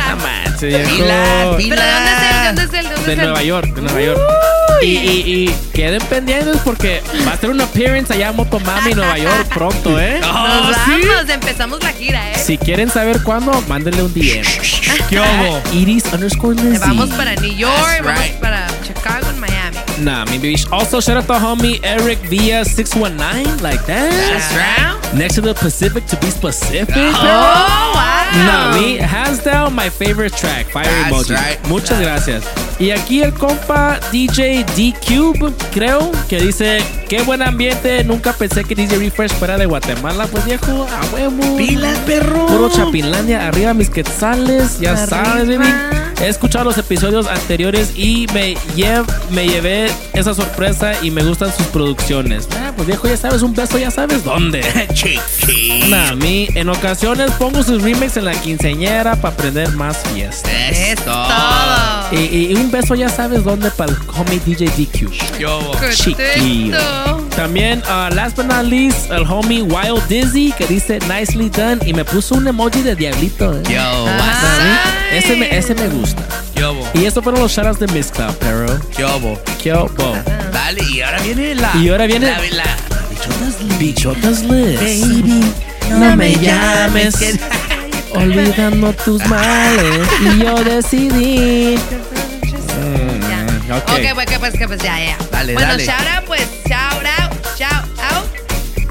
manches, 0.72 0.96
viejo. 0.96 1.56
Pilas, 1.56 1.78
¿Pero 1.78 1.82
de 1.82 1.92
dónde 1.92 2.12
es 2.12 2.22
él? 2.22 2.34
¿De 2.40 2.46
dónde 2.46 2.62
es 2.62 2.72
él? 2.72 2.88
¿De 2.88 2.94
dónde 2.94 3.06
De 3.06 3.12
es 3.12 3.18
él? 3.18 3.24
Nueva 3.24 3.42
York, 3.42 3.74
de 3.74 3.82
Nueva 3.82 4.00
York. 4.02 4.20
Y, 4.82 4.86
y, 4.86 5.44
y 5.44 5.54
queden 5.72 6.02
pendientes 6.02 6.58
porque 6.64 7.02
va 7.26 7.30
a 7.30 7.34
hacer 7.34 7.48
un 7.48 7.60
appearance 7.60 8.12
allá 8.12 8.28
en 8.30 8.36
Motomami, 8.36 8.92
Nueva 8.92 9.16
York, 9.18 9.46
pronto, 9.54 9.98
¿eh? 9.98 10.18
Nos 10.20 10.28
Oh, 10.28 10.32
vamos, 10.32 11.30
empezamos 11.30 11.82
la 11.82 11.92
gira, 11.92 12.32
¿eh? 12.32 12.38
Si 12.38 12.58
quieren 12.58 12.90
saber 12.90 13.22
cuándo, 13.22 13.62
mándenle 13.68 14.02
un 14.02 14.12
DM. 14.12 14.42
¿Qué 15.08 15.18
hubo? 15.20 15.62
Iris 15.72 16.04
underscore. 16.12 16.56
Vamos 16.80 17.08
para 17.10 17.34
New 17.36 17.54
York, 17.56 17.72
That's 17.86 18.04
vamos 18.04 18.20
right. 18.20 18.34
para 18.40 18.66
Chicago 18.86 19.26
Miami. 19.38 19.63
Nah, 20.00 20.24
mi 20.26 20.38
baby. 20.38 20.56
Also, 20.72 21.00
shout 21.00 21.16
out 21.16 21.26
to 21.26 21.34
homie 21.34 21.78
Eric 21.84 22.18
Via 22.28 22.64
619, 22.64 23.62
like 23.62 23.84
that. 23.86 24.10
That's 24.10 24.54
right. 24.56 25.14
Next 25.14 25.36
to 25.36 25.40
the 25.40 25.54
Pacific 25.54 26.04
to 26.06 26.16
be 26.16 26.30
specific. 26.30 26.96
Oh, 26.96 27.92
wow. 27.94 28.24
Nah, 28.34 28.74
me, 28.74 28.96
hands 28.98 29.44
down, 29.44 29.72
my 29.74 29.88
favorite 29.88 30.32
track, 30.34 30.66
Fire 30.66 30.84
That's 30.84 31.12
Emoji. 31.30 31.34
right. 31.36 31.58
Muchas 31.68 32.00
gracias. 32.00 32.42
Y 32.80 32.90
aquí 32.90 33.22
el 33.22 33.32
compa 33.32 34.00
DJ 34.10 34.64
D-Cube, 34.74 35.52
creo, 35.72 36.10
que 36.28 36.40
dice, 36.40 36.82
qué 37.08 37.22
buen 37.22 37.42
ambiente, 37.42 38.02
nunca 38.02 38.32
pensé 38.32 38.64
que 38.64 38.74
DJ 38.74 38.98
Refresh 38.98 39.30
fuera 39.34 39.56
de 39.56 39.66
Guatemala, 39.66 40.26
pues 40.26 40.44
viejo, 40.44 40.84
a 40.90 41.14
huevo. 41.14 41.56
Pilas, 41.56 41.96
perro. 41.98 42.46
Puro 42.46 42.68
Chapinlandia, 42.68 43.46
arriba 43.46 43.72
mis 43.74 43.90
quetzales, 43.90 44.80
ya 44.80 44.94
Arriba. 44.94 45.06
sabes, 45.06 45.46
baby. 45.46 45.72
He 46.20 46.28
escuchado 46.28 46.64
los 46.64 46.78
episodios 46.78 47.26
anteriores 47.26 47.92
y 47.96 48.26
me, 48.32 48.54
lle- 48.76 49.04
me 49.30 49.46
llevé 49.46 49.90
esa 50.14 50.32
sorpresa 50.34 50.92
y 51.02 51.10
me 51.10 51.22
gustan 51.22 51.52
sus 51.54 51.66
producciones. 51.66 52.48
Ah, 52.56 52.72
pues 52.74 52.86
viejo, 52.88 53.08
ya 53.08 53.16
sabes, 53.16 53.42
un 53.42 53.54
beso, 53.54 53.78
ya 53.78 53.90
sabes 53.90 54.24
dónde. 54.24 54.62
Chiqui. 54.94 55.84
Nah, 55.90 56.10
a 56.10 56.14
mí 56.14 56.48
en 56.54 56.68
ocasiones 56.68 57.30
pongo 57.32 57.62
sus 57.62 57.82
remakes 57.82 58.16
en 58.16 58.24
la 58.26 58.32
quinceañera 58.32 59.16
para 59.16 59.34
aprender 59.34 59.70
más 59.72 59.98
fiesta. 60.14 60.48
Es 60.70 61.04
todo. 61.04 61.26
Y, 62.12 62.16
y- 62.16 62.52
y 62.52 62.54
un 62.54 62.70
beso, 62.70 62.94
ya 62.94 63.08
sabes 63.08 63.44
dónde 63.44 63.70
para 63.70 63.92
el 63.92 63.98
homie 64.16 64.40
DJ 64.46 64.66
DQ. 64.66 65.38
Yo. 65.38 65.72
También, 67.36 67.82
uh, 67.88 68.14
last 68.14 68.36
but 68.36 68.46
not 68.46 68.64
least, 68.64 69.10
el 69.10 69.24
homie 69.24 69.62
Wild 69.62 70.06
Dizzy 70.08 70.52
que 70.56 70.66
dice 70.66 70.98
nicely 71.08 71.48
done 71.50 71.78
y 71.84 71.92
me 71.92 72.04
puso 72.04 72.36
un 72.36 72.46
emoji 72.46 72.82
de 72.82 72.94
diablito. 72.94 73.52
eh. 73.52 73.62
Yo. 73.68 74.06
A 74.08 74.12
mí, 74.62 75.18
ese, 75.18 75.36
me, 75.36 75.56
ese 75.56 75.74
me 75.74 75.88
gusta. 75.88 76.03
Yo. 76.54 76.74
Y 76.94 77.04
estos 77.04 77.22
fueron 77.24 77.42
los 77.42 77.52
shoutouts 77.52 77.80
de 77.80 77.86
Miss 77.88 78.10
Cloud, 78.10 78.34
pero. 78.40 78.66
Yo. 78.96 79.38
¿Qué 79.62 79.72
bo? 79.72 79.90
Dale, 80.52 80.82
y 80.90 81.00
ahora 81.02 81.20
viene 81.22 81.54
la. 81.54 81.72
Y 81.76 81.88
ahora 81.88 82.06
viene- 82.06 82.30
La, 82.30 82.38
la, 82.40 83.76
Bichotas 83.78 84.42
Liz. 84.42 84.80
Baby, 84.80 85.52
no 85.90 86.16
me 86.16 86.34
llames. 86.36 87.16
que- 87.16 87.38
Olvidando 88.14 88.92
tus 88.92 89.24
males. 89.26 90.08
Y 90.20 90.38
yo 90.42 90.54
decidí. 90.62 91.76
Ya. 93.28 93.76
ok. 93.76 93.90
Ok, 93.90 94.14
pues, 94.14 94.26
que, 94.26 94.38
pues, 94.38 94.52
que, 94.56 94.66
pues, 94.68 94.80
ya, 94.82 94.98
ya. 95.04 95.16
Dale, 95.32 95.54
bueno, 95.54 95.68
dale. 95.68 95.84
shout 95.84 96.06
out, 96.16 96.24
pues, 96.26 96.42
shout 96.68 97.04
out, 97.20 97.32
shout 97.58 97.84
out 98.12 98.24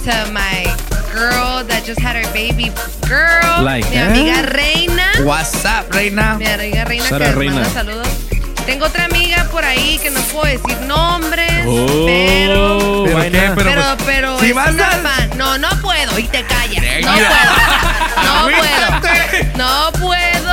to 0.03 0.31
my 0.33 0.65
girl 1.13 1.63
that 1.67 1.83
just 1.85 1.99
had 2.01 2.15
her 2.15 2.25
baby 2.33 2.71
girl. 3.07 3.63
Like 3.63 3.85
mi 3.89 3.97
amiga 3.97 4.41
Reina. 4.53 5.11
What's 5.23 5.63
up, 5.65 5.93
reina? 5.93 6.35
Mi 6.39 6.45
amiga 6.47 6.85
Reina 6.85 7.05
que 7.07 7.19
nos 7.19 7.35
manda 7.35 7.39
Reina. 7.39 7.65
saludos. 7.69 8.07
Tengo 8.65 8.85
otra 8.85 9.05
amiga 9.05 9.45
por 9.51 9.63
ahí 9.65 9.99
que 10.01 10.09
no 10.09 10.21
puedo 10.21 10.45
decir 10.45 10.79
nombres, 10.87 11.51
Oh, 11.67 12.05
pero... 12.05 13.03
¿Pero 13.05 13.21
qué? 13.23 13.29
Pero, 13.29 13.55
Pero, 13.55 13.81
pues, 13.97 14.03
pero 14.05 14.39
si 14.39 14.45
es 14.49 14.55
vas 14.55 14.71
una 14.73 14.87
a- 14.87 14.91
fan. 14.99 15.29
No, 15.37 15.57
no 15.57 15.69
puedo. 15.81 16.17
Y 16.17 16.23
te 16.29 16.43
callas. 16.43 16.81
No 17.03 17.11
puedo. 17.17 17.33
No 18.23 18.45
puedo. 18.47 19.57
No 19.57 19.91
puedo. 19.99 20.52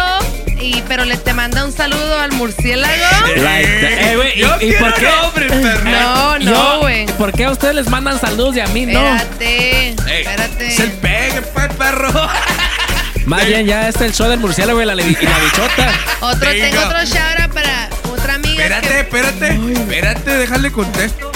Pero 0.88 1.04
le 1.04 1.16
te 1.16 1.32
manda 1.34 1.64
un 1.64 1.72
saludo 1.72 2.18
al 2.20 2.32
murciélago. 2.32 2.92
Like 3.36 3.68
that. 3.80 4.10
Eh, 4.10 4.16
güey, 4.16 4.32
¿y- 4.36 4.40
Yo 4.40 4.56
y 4.60 4.72
por 4.72 4.94
quiero 4.94 5.32
qué? 5.34 5.48
No, 5.84 6.36
Yo- 6.38 6.50
no, 6.50 6.78
güey. 6.80 7.06
¿Por 7.06 7.32
qué 7.32 7.44
a 7.44 7.50
ustedes 7.50 7.74
les 7.74 7.88
mandan 7.88 8.20
saludos 8.20 8.56
y 8.56 8.60
a 8.60 8.66
mí 8.68 8.86
no? 8.86 9.00
Espérate. 9.16 9.88
Espérate. 9.90 10.66
Es 10.68 10.80
el 10.80 10.90
pegue, 10.92 11.42
pues, 11.54 11.68
perro. 11.74 12.10
Más 13.26 13.46
bien, 13.46 13.66
ya 13.66 13.88
este 13.88 14.04
es 14.06 14.10
el 14.10 14.16
show 14.16 14.28
del 14.28 14.40
murciélago 14.40 14.80
y 14.82 14.84
la, 14.86 14.94
la 14.94 15.02
bichota. 15.04 15.90
Otro, 16.20 16.50
Venga. 16.50 16.70
tengo 16.70 16.82
otro 16.86 17.04
shout 17.04 17.40
out 17.40 17.52
para 17.52 17.88
otra 18.12 18.34
amiga. 18.34 18.62
Espérate, 18.64 18.88
que- 18.88 19.00
espérate. 19.00 19.72
Espérate, 19.72 20.30
déjale 20.36 20.72
contesto. 20.72 21.30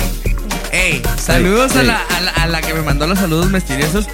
Ey, 0.72 1.02
saludos 1.22 1.76
a, 1.76 1.82
la, 1.84 2.00
a, 2.16 2.20
la, 2.20 2.30
a 2.32 2.46
la 2.48 2.60
que 2.62 2.74
me 2.74 2.82
mandó 2.82 3.06
los 3.06 3.18
saludos 3.18 3.50
misteriosos. 3.50 4.06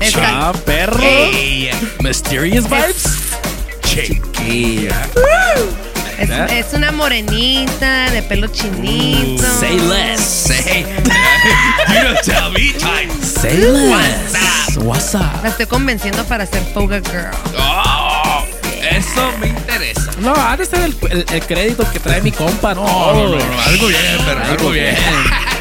Está- 0.00 0.48
Ah, 0.48 0.52
perro. 0.64 1.02
Ey, 1.02 1.70
Mysterious 2.00 2.64
vibes. 2.68 3.04
Chiquilla. 4.02 5.06
es, 6.18 6.30
¿Eh? 6.30 6.58
es 6.58 6.72
una 6.74 6.92
morenita 6.92 8.10
de 8.10 8.22
pelo 8.22 8.48
chinito. 8.48 9.42
Say 9.60 9.78
less. 9.78 10.20
Say, 10.20 10.84
you 11.88 12.02
don't 12.02 12.20
tell 12.22 12.50
me 12.52 12.72
time. 12.78 13.10
Say 13.22 13.56
less. 13.58 14.76
What's 14.78 15.14
up? 15.14 15.22
La 15.42 15.50
estoy 15.50 15.66
convenciendo 15.66 16.24
para 16.24 16.46
ser 16.46 16.62
Foga 16.72 17.00
Girl. 17.00 17.30
Oh, 17.58 18.44
Eso 18.90 19.32
me 19.40 19.48
interesa. 19.48 20.10
No, 20.20 20.34
ha 20.34 20.56
de 20.56 20.64
ser 20.66 20.80
el, 20.82 20.96
el- 21.10 21.26
el 21.32 21.42
crédito 21.46 21.90
que 21.92 21.98
trae 22.00 22.20
mi 22.20 22.32
compa. 22.32 22.74
No, 22.74 22.84
todo. 22.84 23.36
no, 23.38 23.44
no, 23.44 23.60
algo 23.62 23.86
bien, 23.88 24.18
pero 24.24 24.44
algo 24.44 24.70
bien. 24.70 24.96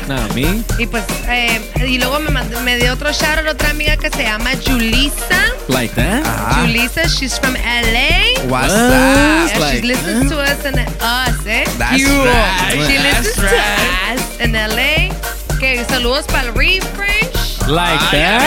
No, 0.07 0.15
a 0.17 0.27
mí. 0.33 0.63
Y 0.77 0.85
pues, 0.87 1.03
eh, 1.27 1.61
y 1.87 1.97
luego 1.97 2.19
me, 2.19 2.29
mandó- 2.31 2.59
me 2.61 2.77
dio 2.77 2.93
otro 2.93 3.11
shout 3.13 3.45
otra 3.49 3.69
amiga 3.69 3.95
que 3.97 4.09
se 4.09 4.23
llama 4.23 4.51
Julissa. 4.65 5.41
Like 5.69 5.93
that? 5.95 6.23
Julissa, 6.61 7.07
she's 7.07 7.39
from 7.39 7.53
LA. 7.55 8.41
What's 8.49 8.73
What? 8.73 8.73
Yeah, 8.73 9.47
she 9.53 9.59
Like 9.59 9.83
listens 9.83 10.29
to 10.31 10.39
us 10.41 10.65
in 10.65 10.79
us, 10.79 11.45
eh? 11.45 11.63
That's 11.77 11.95
Cute. 11.95 12.09
right. 12.25 12.87
She 12.87 12.97
That's 12.97 13.25
listens 13.25 13.43
right. 13.43 14.17
to 14.17 14.23
us 14.23 14.39
in 14.41 14.51
LA. 14.55 15.13
Que 15.59 15.85
saludos 15.85 16.25
para 16.27 16.47
el 16.49 16.53
refresh. 16.53 17.59
Like 17.67 18.03
that. 18.11 18.41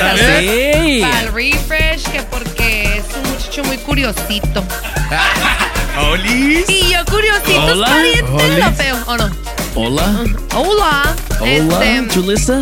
Ahora 0.00 0.16
sí. 0.40 1.02
Para 1.02 1.20
el 1.20 1.32
refresh, 1.34 2.04
que 2.10 2.22
porque 2.30 2.96
es 2.98 3.04
un 3.14 3.30
muchacho 3.30 3.64
muy 3.64 3.76
curiosito. 3.78 4.64
Olis. 6.10 6.64
Y 6.68 6.92
yo 6.92 7.04
curiosito 7.04 7.60
Hola. 7.66 7.86
es 7.86 8.22
pariente 8.22 8.58
lo 8.58 8.72
feo, 8.72 8.96
¿o 9.06 9.16
no? 9.18 9.30
Hola. 9.74 10.24
Hola. 10.54 11.14
Hola, 11.40 11.46
Este, 11.46 12.14
Julissa. 12.14 12.60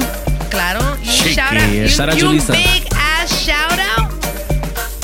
claro. 0.51 0.81
Y 1.03 1.09
un 1.09 1.15
Chiqui. 1.15 1.35
shout 1.35 1.53
out, 1.53 1.73
y 1.73 1.89
Shout 1.89 2.09
out, 2.11 2.21
Julissa. 2.21 2.53
big 2.53 2.85
ass 2.95 3.45
shout 3.45 3.79
out 3.99 4.11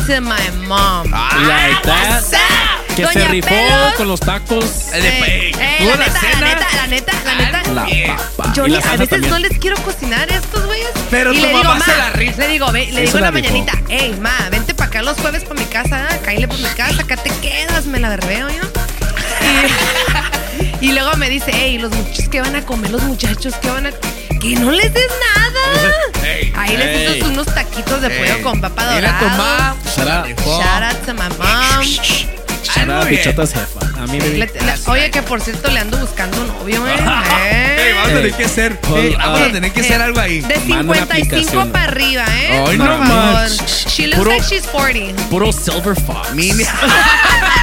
to 0.06 0.20
my 0.20 0.50
mom. 0.66 1.10
Like 1.10 1.82
that. 1.84 2.22
What's 2.22 2.32
up? 2.32 2.96
Que 2.96 3.06
se 3.06 3.18
Doña 3.20 3.28
rifó 3.28 3.48
Pelos. 3.48 3.94
con 3.96 4.08
los 4.08 4.20
tacos. 4.20 4.64
Eh, 4.94 5.52
eh, 5.58 5.84
la, 5.86 5.96
neta, 5.96 6.20
la 6.40 6.46
neta, 6.48 6.66
la 6.74 6.86
neta, 6.86 7.12
la 7.24 7.34
neta. 7.34 7.72
La 7.72 8.16
papa. 8.36 8.52
Yo 8.54 8.66
Y 8.66 8.70
ni- 8.70 8.72
la 8.74 8.78
a 8.78 8.82
salsa 8.82 8.96
veces 8.96 9.10
también. 9.10 9.30
no 9.30 9.38
les 9.38 9.58
quiero 9.58 9.76
cocinar 9.82 10.32
a 10.32 10.34
estos 10.36 10.66
güeyes. 10.66 10.88
Pero 11.10 11.32
y 11.32 11.36
tu 11.36 11.42
le 11.42 11.48
digo, 11.48 11.62
mamá 11.62 11.84
se 11.84 11.90
"Ma", 11.92 11.96
la 11.98 12.10
rifa. 12.10 12.38
Le 12.40 12.48
digo, 12.48 12.72
ve, 12.72 12.86
le 12.86 12.92
Sí, 12.92 12.96
digo 13.02 13.12
se 13.12 13.18
en 13.18 13.24
la 13.24 13.30
la 13.30 13.36
rifó. 13.36 13.48
mañanita, 13.52 13.78
hey, 13.88 14.16
ma, 14.20 14.48
vente 14.50 14.74
para 14.74 14.88
acá 14.88 15.02
los 15.02 15.16
jueves 15.18 15.44
para 15.44 15.60
mi 15.60 15.66
casa, 15.66 16.08
ah, 16.10 16.16
cállale 16.24 16.48
por 16.48 16.58
mi 16.58 16.68
casa, 16.70 17.02
acá 17.02 17.16
te 17.18 17.30
quedas, 17.40 17.86
me 17.86 18.00
la 18.00 18.08
verbeo 18.08 18.48
yo. 18.48 18.62
Y, 20.80 20.92
luego 20.92 21.16
me 21.16 21.28
dice, 21.30 21.50
hey, 21.52 21.78
los 21.78 21.90
muchachos, 21.92 22.28
¿qué 22.30 22.40
van 22.40 22.56
a 22.56 22.62
comer 22.62 22.90
los 22.90 23.02
muchachos? 23.02 23.54
¿Qué 23.60 23.70
van 23.70 23.86
a...? 23.86 23.90
Que 24.40 24.54
no 24.54 24.70
les 24.70 24.92
des 24.94 25.10
nada. 25.34 25.92
Hey. 26.22 26.52
Ahí 26.56 26.76
les 26.76 26.86
Hey. 26.86 27.16
hizo 27.18 27.28
unos 27.28 27.46
taquitos 27.46 28.00
de 28.00 28.08
pollo 28.10 28.34
Hey. 28.36 28.42
con 28.42 28.60
papa 28.60 28.86
Mira 28.94 29.18
tu 29.18 29.24
dorada. 29.24 29.36
mamá. 29.36 29.76
Shout 29.96 30.08
out. 30.08 30.26
Shout 30.44 30.82
out 30.84 31.06
to 31.06 31.14
my 31.14 31.28
mom. 31.36 31.84
Shout 32.62 32.88
out, 32.90 33.08
bichotas 33.08 33.52
jefa. 33.52 33.80
A 34.00 34.06
mí 34.06 34.18
me 34.18 34.28
Le- 34.28 34.38
le- 34.46 34.50
oye, 34.86 35.10
que 35.10 35.22
por 35.22 35.40
cierto 35.40 35.68
le 35.72 35.80
ando 35.80 35.96
buscando 35.98 36.40
un 36.40 36.46
novio, 36.48 36.86
eh. 36.86 36.94
Vamos 37.96 38.10
a 38.10 38.14
tener 38.14 38.32
que 38.34 38.44
hacer. 38.44 38.78
Hey, 38.94 39.14
vamos 39.18 39.40
a 39.40 39.50
tener 39.52 39.72
que 39.72 39.80
Eh, 39.80 39.84
hacer 39.84 40.02
algo 40.02 40.20
ahí. 40.20 40.40
De 40.40 40.56
Manda 40.66 40.92
una 40.92 41.00
55 41.00 41.34
aplicación. 41.34 41.72
para 41.72 41.84
arriba, 41.86 42.24
¿eh? 42.40 42.64
Ay, 42.68 42.76
Por 42.76 42.86
no 42.86 43.06
favor. 43.06 43.48
She 43.88 44.06
looks 44.06 44.18
Puro- 44.18 44.30
like 44.30 44.44
she's 44.48 44.66
40. 44.68 45.22
Puro 45.30 45.52
Silver 45.52 45.96
Fox. 46.00 46.32
Mini. 46.34 46.62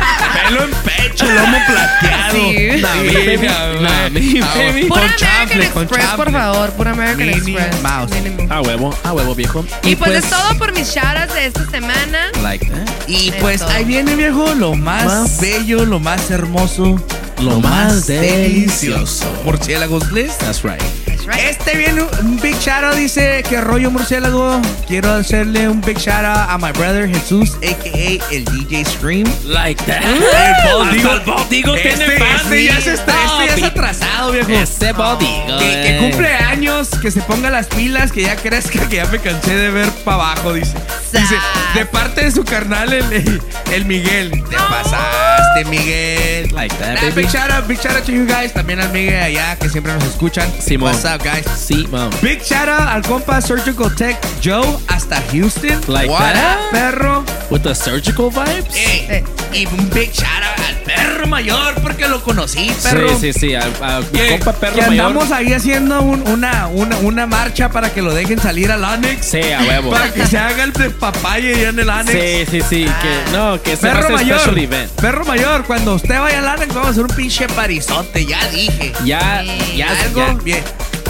Pelo 0.48 0.64
en 0.64 0.72
pecho, 0.72 1.26
lomo 1.32 1.58
plateado. 1.68 2.32
Sí. 2.34 2.82
Nah, 2.82 2.96
mi 2.96 3.14
baby. 3.14 3.48
Nah, 3.82 4.10
mi 4.10 4.40
baby. 4.42 4.86
Pura 4.86 5.02
Con 5.02 5.04
American 5.04 5.18
chanfle, 5.18 5.70
con 5.70 5.84
Express, 5.84 6.08
por 6.16 6.32
favor. 6.32 6.70
Pura 6.72 6.92
American 6.92 7.18
Minnie 7.28 7.56
Express. 7.58 7.82
Mouse. 7.82 8.12
Mínimo. 8.12 8.54
A 8.54 8.62
huevo, 8.62 8.98
a 9.04 9.14
huevo, 9.14 9.36
viejo. 9.36 9.66
Y 9.84 9.96
pues, 9.96 10.24
es 10.24 10.30
todo 10.30 10.58
por 10.58 10.74
mis 10.74 10.94
shoutouts 10.94 11.34
de 11.34 11.46
esta 11.48 11.66
semana. 11.70 12.32
Like 12.42 12.66
that. 12.68 12.88
Y 13.08 13.30
Es 13.30 13.36
pues 13.36 13.62
todo. 13.62 13.70
ahí 13.72 13.86
viene, 13.86 14.16
viejo, 14.16 14.54
lo 14.56 14.76
más, 14.76 15.06
Más- 15.06 15.40
bello, 15.42 15.86
lo 15.86 16.00
más 16.00 16.30
hermoso, 16.32 17.00
Lo 17.42 17.60
más 17.60 18.08
delicioso. 18.08 19.26
Murciélagos 19.44 20.10
Bliss. 20.12 20.38
That's 20.40 20.64
right. 20.64 20.82
Right. 21.26 21.40
Este 21.40 21.76
viene 21.76 22.04
un- 22.04 22.40
big 22.40 22.56
shout 22.60 22.84
out, 22.84 22.96
dice 22.96 23.44
que 23.50 23.60
rollo 23.62 23.90
murciélago. 23.90 24.62
Quiero 24.88 25.12
hacerle 25.14 25.68
un 25.68 25.82
big 25.82 25.98
shout 25.98 26.24
out 26.24 26.50
a 26.50 26.58
my 26.60 26.72
brother 26.72 27.08
Jesús, 27.08 27.54
a.k.a. 27.64 28.34
el 28.36 28.46
DJ 28.46 28.86
Scream. 28.86 29.26
Like 29.44 29.84
that. 29.86 30.04
El 30.04 30.24
Hasta 30.24 31.14
el 31.14 31.20
Baldigo 31.26 31.76
este, 31.76 31.90
tiene 31.90 32.16
este 32.36 32.64
ya 32.66 32.82
se 32.82 32.94
está, 32.94 33.14
este 33.26 33.48
ya 33.48 33.56
es 33.56 33.64
atrasado, 33.72 34.32
viejo. 34.34 34.50
Ese 34.52 34.92
Baldigo. 34.92 35.58
Que, 35.60 35.82
que 35.84 35.98
cumple 36.12 36.28
años, 36.36 36.90
que 37.02 37.10
se 37.10 37.22
ponga 37.22 37.50
las 37.50 37.68
pilas, 37.68 38.12
que 38.12 38.22
ya 38.24 38.36
crezca, 38.36 38.88
que 38.88 38.98
ya 38.98 39.06
me 39.08 39.20
cansé 39.20 39.56
de 39.56 39.70
ver 39.72 39.90
para 40.04 40.18
abajo, 40.18 40.54
dice. 40.54 40.74
Dice, 41.12 41.36
de 41.74 41.86
parte 41.86 42.26
de 42.26 42.32
su 42.32 42.44
carnal, 42.44 42.92
el, 42.94 43.42
el 43.74 43.86
Miguel. 43.86 44.32
Te 44.50 44.58
pasaste, 44.58 45.66
Miguel. 45.70 46.50
Like 46.54 46.76
that, 46.76 46.96
Nah, 46.96 47.02
baby. 47.02 47.22
big 47.24 47.30
shout 47.30 47.50
out, 47.52 47.68
big 47.68 47.80
shout 47.80 47.96
out 47.96 48.04
to 48.06 48.12
you 48.12 48.26
guys. 48.26 48.54
También 48.54 48.80
al 48.82 48.90
Miguel 48.92 49.22
allá, 49.24 49.56
que 49.56 49.70
siempre 49.70 49.94
nos 49.94 50.04
escuchan. 50.04 50.48
Simón. 50.62 50.92
What's 50.92 51.06
guys? 51.24 51.46
Sí, 51.58 51.88
mom. 51.92 52.10
Big 52.22 52.42
shout 52.44 52.68
out 52.70 52.88
al 52.88 53.02
compa 53.04 53.42
Surgical 53.42 53.94
Tech 53.96 54.18
Joe 54.42 54.78
hasta 54.88 55.22
Houston. 55.32 55.82
Like 55.88 56.10
What 56.10 56.34
that? 56.34 56.58
up, 56.58 56.72
perro? 56.72 57.24
With 57.50 57.62
the 57.62 57.74
surgical 57.76 58.30
vibes. 58.32 58.76
Ey, 58.76 59.08
Eh. 59.10 59.24
y 59.54 59.66
un 59.68 59.90
big 59.92 60.12
shout 60.12 60.28
out 60.44 60.60
al 60.68 60.76
perro 60.84 61.28
mayor 61.28 61.74
porque 61.82 62.08
lo 62.08 62.22
conocí, 62.24 62.72
perro. 62.84 63.10
Sí, 63.20 63.34
sí, 63.34 63.40
sí. 63.40 63.56
A, 63.56 63.64
a 63.82 64.00
mi 64.02 64.06
Que, 64.20 64.30
compa 64.40 64.54
perro 64.54 64.76
que 64.76 64.82
mayor. 64.88 65.06
andamos 65.08 65.32
ahí 65.32 65.54
haciendo 65.54 66.02
un- 66.02 66.28
una, 66.28 66.68
una, 66.68 66.98
una 66.98 67.26
marcha 67.28 67.70
para 67.70 67.94
que 67.94 68.02
lo 68.02 68.14
dejen 68.14 68.40
salir 68.40 68.72
al 68.72 68.84
Onyx. 68.84 69.26
Sí, 69.26 69.42
a 69.52 69.62
huevo. 69.62 69.92
Para 69.92 70.12
que 70.14 70.26
se 70.28 70.38
haga 70.38 70.64
el 70.64 70.74
y 70.76 71.64
en 71.64 71.80
el 71.80 71.90
Onyx. 71.90 72.12
Sí, 72.12 72.46
sí, 72.52 72.62
sí. 72.70 72.86
Que, 73.02 73.32
no, 73.32 73.62
que 73.62 73.76
se 73.76 73.88
Perro 73.88 74.10
mayor, 74.10 74.40
special 74.40 74.58
event. 74.58 74.92
perro 74.94 75.26
mayor, 75.26 75.64
cuando 75.66 75.96
usted 75.96 76.20
vaya 76.20 76.40
al 76.40 76.58
Onyx 76.60 76.74
vamos 76.74 76.88
a 76.88 76.92
hacer 76.92 77.04
un 77.04 77.16
pinche 77.16 77.48
parizote, 77.48 78.26
ya 78.26 78.48
dije. 78.50 78.94
Ya, 79.04 79.44
ya, 79.76 79.90
Algo 80.02 80.20
ya. 80.28 80.34
bien. 80.44 80.64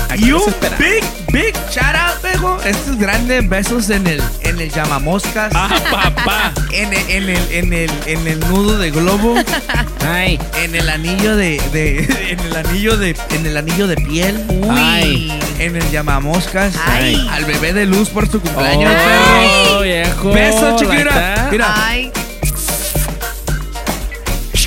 Aquí 0.10 0.26
Y 0.28 0.32
un 0.32 0.42
espera. 0.48 0.78
big, 0.78 1.04
big 1.32 1.54
shout 1.72 1.96
out, 1.96 2.22
viejo. 2.24 2.58
Estos 2.66 2.98
grandes 2.98 3.48
besos 3.50 3.90
en 3.90 4.08
el, 4.08 4.22
en 4.42 4.60
el 4.60 4.72
llamamoscas. 4.72 5.52
Ah, 5.56 5.70
papá. 5.92 6.54
En 6.72 6.94
el, 6.94 7.10
en 7.10 7.30
el, 7.30 7.52
en 7.52 7.74
el, 7.74 7.92
en 8.06 8.28
el 8.28 8.40
nudo 8.42 8.78
de 8.78 8.92
globo. 8.92 9.36
Ay. 10.08 10.40
En 10.62 10.76
el 10.76 10.90
anillo 10.90 11.36
de, 11.36 11.62
de 11.72 12.00
en 12.32 12.40
el 12.40 12.56
anillo 12.56 12.98
de, 12.98 13.16
en 13.32 13.46
el 13.46 13.58
anillo 13.58 13.88
de 13.88 13.96
piel. 13.98 14.44
Ay. 14.70 15.38
En 15.60 15.76
el 15.76 15.90
llamamoscas. 15.92 16.74
Ay. 16.86 17.28
Al 17.32 17.46
bebé 17.46 17.74
de 17.74 17.86
luz 17.86 18.10
por 18.10 18.30
su 18.30 18.40
cumpleaños, 18.42 18.92
Oh, 18.94 19.80
perro. 19.80 20.32
viejo. 20.32 20.76
Chiquita. 20.78 21.48
Mira. 21.52 21.74
Ay, 21.88 22.12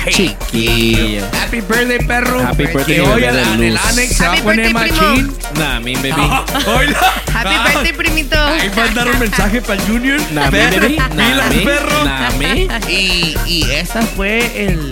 Chiquillo. 0.07 1.25
Happy 1.33 1.61
birthday, 1.61 1.99
perro. 2.05 2.41
Happy 2.41 2.65
birthday, 2.65 2.95
Que 2.95 3.01
hoy 3.01 3.21
bebé 3.21 3.41
el 3.41 3.71
luz. 3.73 3.79
Anex 3.85 4.15
se 4.17 4.23
va 4.23 4.29
a 4.29 4.33
Happy 4.33 4.41
poner 4.43 4.73
birthday, 4.73 4.89
primo. 4.91 5.07
machín. 5.09 5.37
Nah, 5.59 5.79
mi 5.79 5.95
baby. 5.95 6.11
Oila. 6.67 6.99
happy 7.33 7.55
birthday, 7.73 7.93
primito. 7.93 8.37
Ahí 8.37 8.71
mandaron 8.75 9.13
un 9.15 9.19
mensaje 9.19 9.61
para 9.61 9.81
el 9.81 9.87
Junior. 9.87 10.19
Nah, 10.31 10.49
mi. 10.51 10.57
Nah, 10.97 11.09
Pilas, 11.09 11.55
mi. 11.55 11.65
perro. 11.65 12.05
Nah, 12.05 12.29
mi. 12.31 12.67
Y, 12.87 13.35
y 13.45 13.63
esta 13.71 14.01
fue 14.01 14.39
el, 14.65 14.91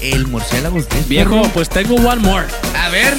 el 0.00 0.26
murciélago. 0.28 0.78
Viejo, 1.08 1.42
pues 1.54 1.68
tengo 1.68 1.94
one 1.96 2.16
more. 2.22 2.46
A 2.80 2.88
ver. 2.90 3.14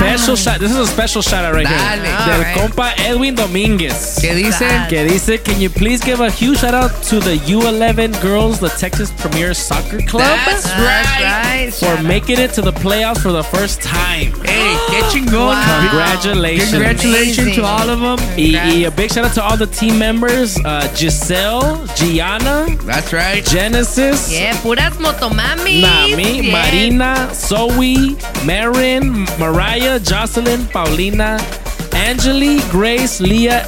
Special 0.00 0.36
shout. 0.36 0.58
This 0.60 0.70
is 0.72 0.78
a 0.78 0.86
special 0.86 1.22
shout 1.22 1.44
out 1.44 1.54
right 1.54 1.66
Dale. 1.66 1.78
here. 1.78 2.02
Del 2.26 2.40
Alright. 2.40 2.56
compa 2.56 2.92
Edwin 3.06 3.34
Dominguez. 3.34 4.18
¿Qué 4.20 4.34
dice? 4.34 4.64
Dale. 4.66 4.88
Que 4.88 5.04
dice, 5.04 5.38
can 5.42 5.60
you 5.60 5.68
please 5.70 6.02
give 6.02 6.20
a 6.20 6.30
huge 6.30 6.58
shout 6.58 6.74
out 6.74 6.90
to 7.10 7.20
the 7.20 7.36
U11 7.46 8.20
girls, 8.22 8.58
the 8.60 8.70
Texas 8.70 9.12
Premier 9.12 9.52
Soccer 9.54 9.98
Club, 10.06 10.38
That's 10.46 10.66
right. 10.78 11.49
Right. 11.64 11.72
for 11.72 11.86
Shout 11.86 11.98
out. 11.98 12.04
making 12.04 12.38
it 12.38 12.52
to 12.54 12.62
the 12.62 12.72
playoffs 12.72 13.22
for 13.22 13.32
the 13.32 13.42
first 13.44 13.80
time. 13.82 14.32
Hey, 14.44 14.76
qué 14.88 15.00
chingón. 15.10 15.54
Wow. 15.54 15.80
Congratulations. 15.90 16.70
Congratulations 16.70 17.38
Amazing. 17.38 17.62
to 17.62 17.68
all 17.68 17.88
of 17.90 18.00
them. 18.00 18.18
Y, 18.36 18.52
y 18.54 18.84
a 18.86 18.90
big 18.90 19.10
shout 19.12 19.24
out 19.24 19.34
to 19.34 19.42
all 19.42 19.56
the 19.56 19.66
team 19.66 19.98
members, 19.98 20.58
uh, 20.64 20.92
Giselle, 20.94 21.84
Gianna, 21.96 22.66
That's 22.84 23.12
right. 23.12 23.44
Genesis, 23.44 24.32
Yeah, 24.32 24.56
puras 24.62 24.94
motomamis. 24.98 25.80
Nami, 25.82 26.42
Yeah. 26.42 26.52
Marina, 26.52 27.30
Zoe, 27.34 28.16
Marin, 28.44 29.24
Mariah, 29.38 29.98
Jocelyn, 30.00 30.66
Paulina, 30.68 31.38
Angeli, 31.92 32.60
Grace, 32.70 33.20
Leah, 33.20 33.66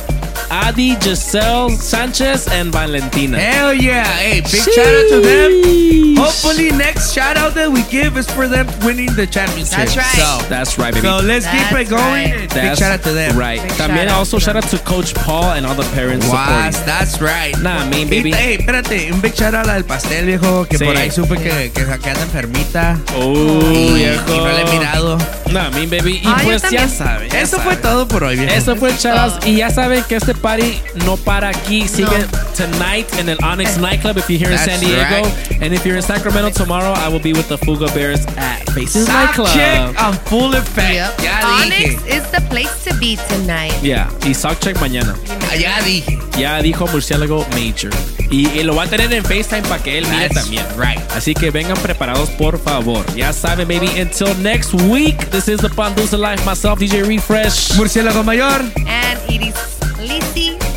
Adi, 0.56 0.96
Giselle, 1.00 1.70
Sanchez, 1.70 2.46
and 2.46 2.70
Valentina. 2.70 3.38
Hell 3.38 3.72
yeah. 3.72 4.04
Hey, 4.04 4.42
big 4.42 4.60
shout 4.60 4.84
out 4.86 5.08
to 5.08 5.20
them. 5.22 6.14
Hopefully, 6.16 6.70
next 6.70 7.12
shout 7.14 7.36
out 7.38 7.54
that 7.54 7.72
we 7.72 7.82
give 7.84 8.18
is 8.18 8.30
for 8.30 8.46
them 8.46 8.66
winning 8.84 9.10
the 9.16 9.26
championship. 9.26 9.78
That's 9.78 9.96
right. 9.96 10.04
So, 10.20 10.48
That's 10.50 10.78
right, 10.78 10.92
baby. 10.92 11.06
so 11.08 11.16
let's 11.24 11.46
keep 11.46 11.58
That's 11.72 11.88
it 11.88 11.90
going. 11.90 12.02
right. 12.30 12.34
and 12.42 12.52
Big 12.52 12.76
shout 12.78 12.92
out 12.92 13.02
to 13.04 13.12
them. 13.12 13.36
Right. 13.36 13.62
Big 13.62 13.72
También 13.72 14.04
shout 14.06 14.08
out 14.08 14.18
also 14.18 14.38
shout 14.38 14.56
out 14.56 14.68
to 14.68 14.78
Coach 14.80 15.14
Paul 15.14 15.52
and 15.56 15.64
all 15.66 15.74
the 15.74 15.88
parents 15.94 16.26
supporting. 16.26 16.84
that's 16.86 17.20
right. 17.22 17.56
Nah, 17.62 17.88
mean, 17.88 18.08
baby. 18.10 18.30
Y, 18.30 18.34
hey, 18.36 18.56
espérate, 18.60 19.10
un 19.10 19.20
big 19.22 19.34
shout 19.34 19.54
out 19.54 19.66
al 19.68 19.84
pastel, 19.84 20.26
viejo, 20.26 20.66
que 20.68 20.76
Sí. 20.76 20.84
por 20.84 20.96
ahí 20.96 21.10
supe 21.10 21.36
que, 21.38 21.72
que, 21.72 21.84
que 21.86 22.10
anda 22.10 22.22
enfermita. 22.22 22.98
Oh, 23.16 23.32
y, 23.72 23.94
viejo. 23.94 24.34
y 24.34 24.38
no 24.38 24.48
le 24.52 24.60
he 24.60 24.78
mirado. 24.78 25.18
Nah, 25.50 25.70
mean, 25.70 25.88
baby. 25.90 26.20
Y 26.22 26.26
Ah, 26.26 26.40
pues 26.44 26.62
ya 26.62 26.68
también. 26.68 26.88
saben. 26.90 27.34
Eso 27.34 27.56
fue 27.56 27.74
saben. 27.74 27.82
todo 27.82 28.06
por 28.08 28.24
hoy, 28.24 28.36
viejo. 28.36 28.52
Eso 28.54 28.76
fue 28.76 28.92
todo. 28.92 29.38
Y 29.44 29.56
ya 29.56 29.70
saben 29.70 30.04
que 30.04 30.16
este 30.16 30.34
party 30.42 30.82
no 31.06 31.16
para 31.16 31.48
aquí. 31.48 31.88
Sigue 31.88 32.18
no. 32.18 32.54
tonight 32.54 33.06
in 33.18 33.26
the 33.26 33.36
Onyx 33.42 33.78
nightclub 33.78 34.18
if 34.18 34.28
you're 34.28 34.38
here 34.38 34.50
That's 34.50 34.66
in 34.66 34.78
San 34.78 34.80
Diego. 34.80 35.28
Right. 35.28 35.62
And 35.62 35.72
if 35.72 35.86
you're 35.86 35.96
in 35.96 36.02
Sacramento 36.02 36.50
tomorrow, 36.50 36.92
I 36.92 37.08
will 37.08 37.20
be 37.20 37.32
with 37.32 37.48
the 37.48 37.56
Fuga 37.58 37.86
Bears 37.94 38.26
at 38.36 38.68
Faces 38.70 39.08
Nightclub. 39.08 39.48
Check 39.54 40.02
on 40.02 40.14
full 40.26 40.54
effect. 40.54 40.94
Yep. 40.94 41.22
Ya 41.22 41.62
Onyx 41.62 42.02
dije. 42.02 42.16
is 42.16 42.30
the 42.32 42.40
place 42.50 42.84
to 42.84 42.94
be 42.98 43.16
tonight. 43.28 43.72
Yeah. 43.82 44.10
Y 44.26 44.34
Sock 44.34 44.60
Check 44.60 44.76
mañana. 44.76 45.16
Ah, 45.50 45.54
ya 45.54 45.80
dije. 45.82 46.18
Ya 46.38 46.60
dijo 46.60 46.86
Murciélago 46.88 47.46
Major. 47.50 47.92
Y, 48.30 48.48
y, 48.48 48.62
lo 48.62 48.74
va 48.74 48.84
a 48.84 48.86
tener 48.86 49.12
en 49.12 49.22
FaceTime 49.22 49.62
para 49.68 49.82
que 49.82 49.98
él 49.98 50.06
mire 50.08 50.30
también. 50.30 50.64
Right. 50.78 50.98
Así 51.14 51.34
que 51.34 51.50
vengan 51.50 51.76
preparados, 51.76 52.30
por 52.30 52.58
favor. 52.58 53.04
Ya 53.14 53.30
saben, 53.32 53.68
maybe 53.68 53.88
until 54.00 54.34
next 54.38 54.72
week. 54.72 55.18
This 55.30 55.48
is 55.48 55.60
the 55.60 55.68
Pandusa 55.68 56.16
Life. 56.16 56.42
Myself, 56.46 56.78
DJ 56.78 57.06
Refresh. 57.06 57.76
Murciélago 57.76 58.24
Mayor. 58.24 58.62
And 58.86 59.20
Iris 59.28 59.81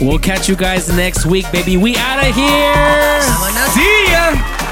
We'll 0.02 0.20
catch 0.20 0.48
you 0.50 0.56
guys 0.56 0.90
next 0.96 1.26
week, 1.26 1.52
baby. 1.52 1.78
We 1.78 1.96
out 1.98 2.20
of 2.20 2.36
here. 2.36 3.22
See 3.74 4.12
ya. 4.12 4.65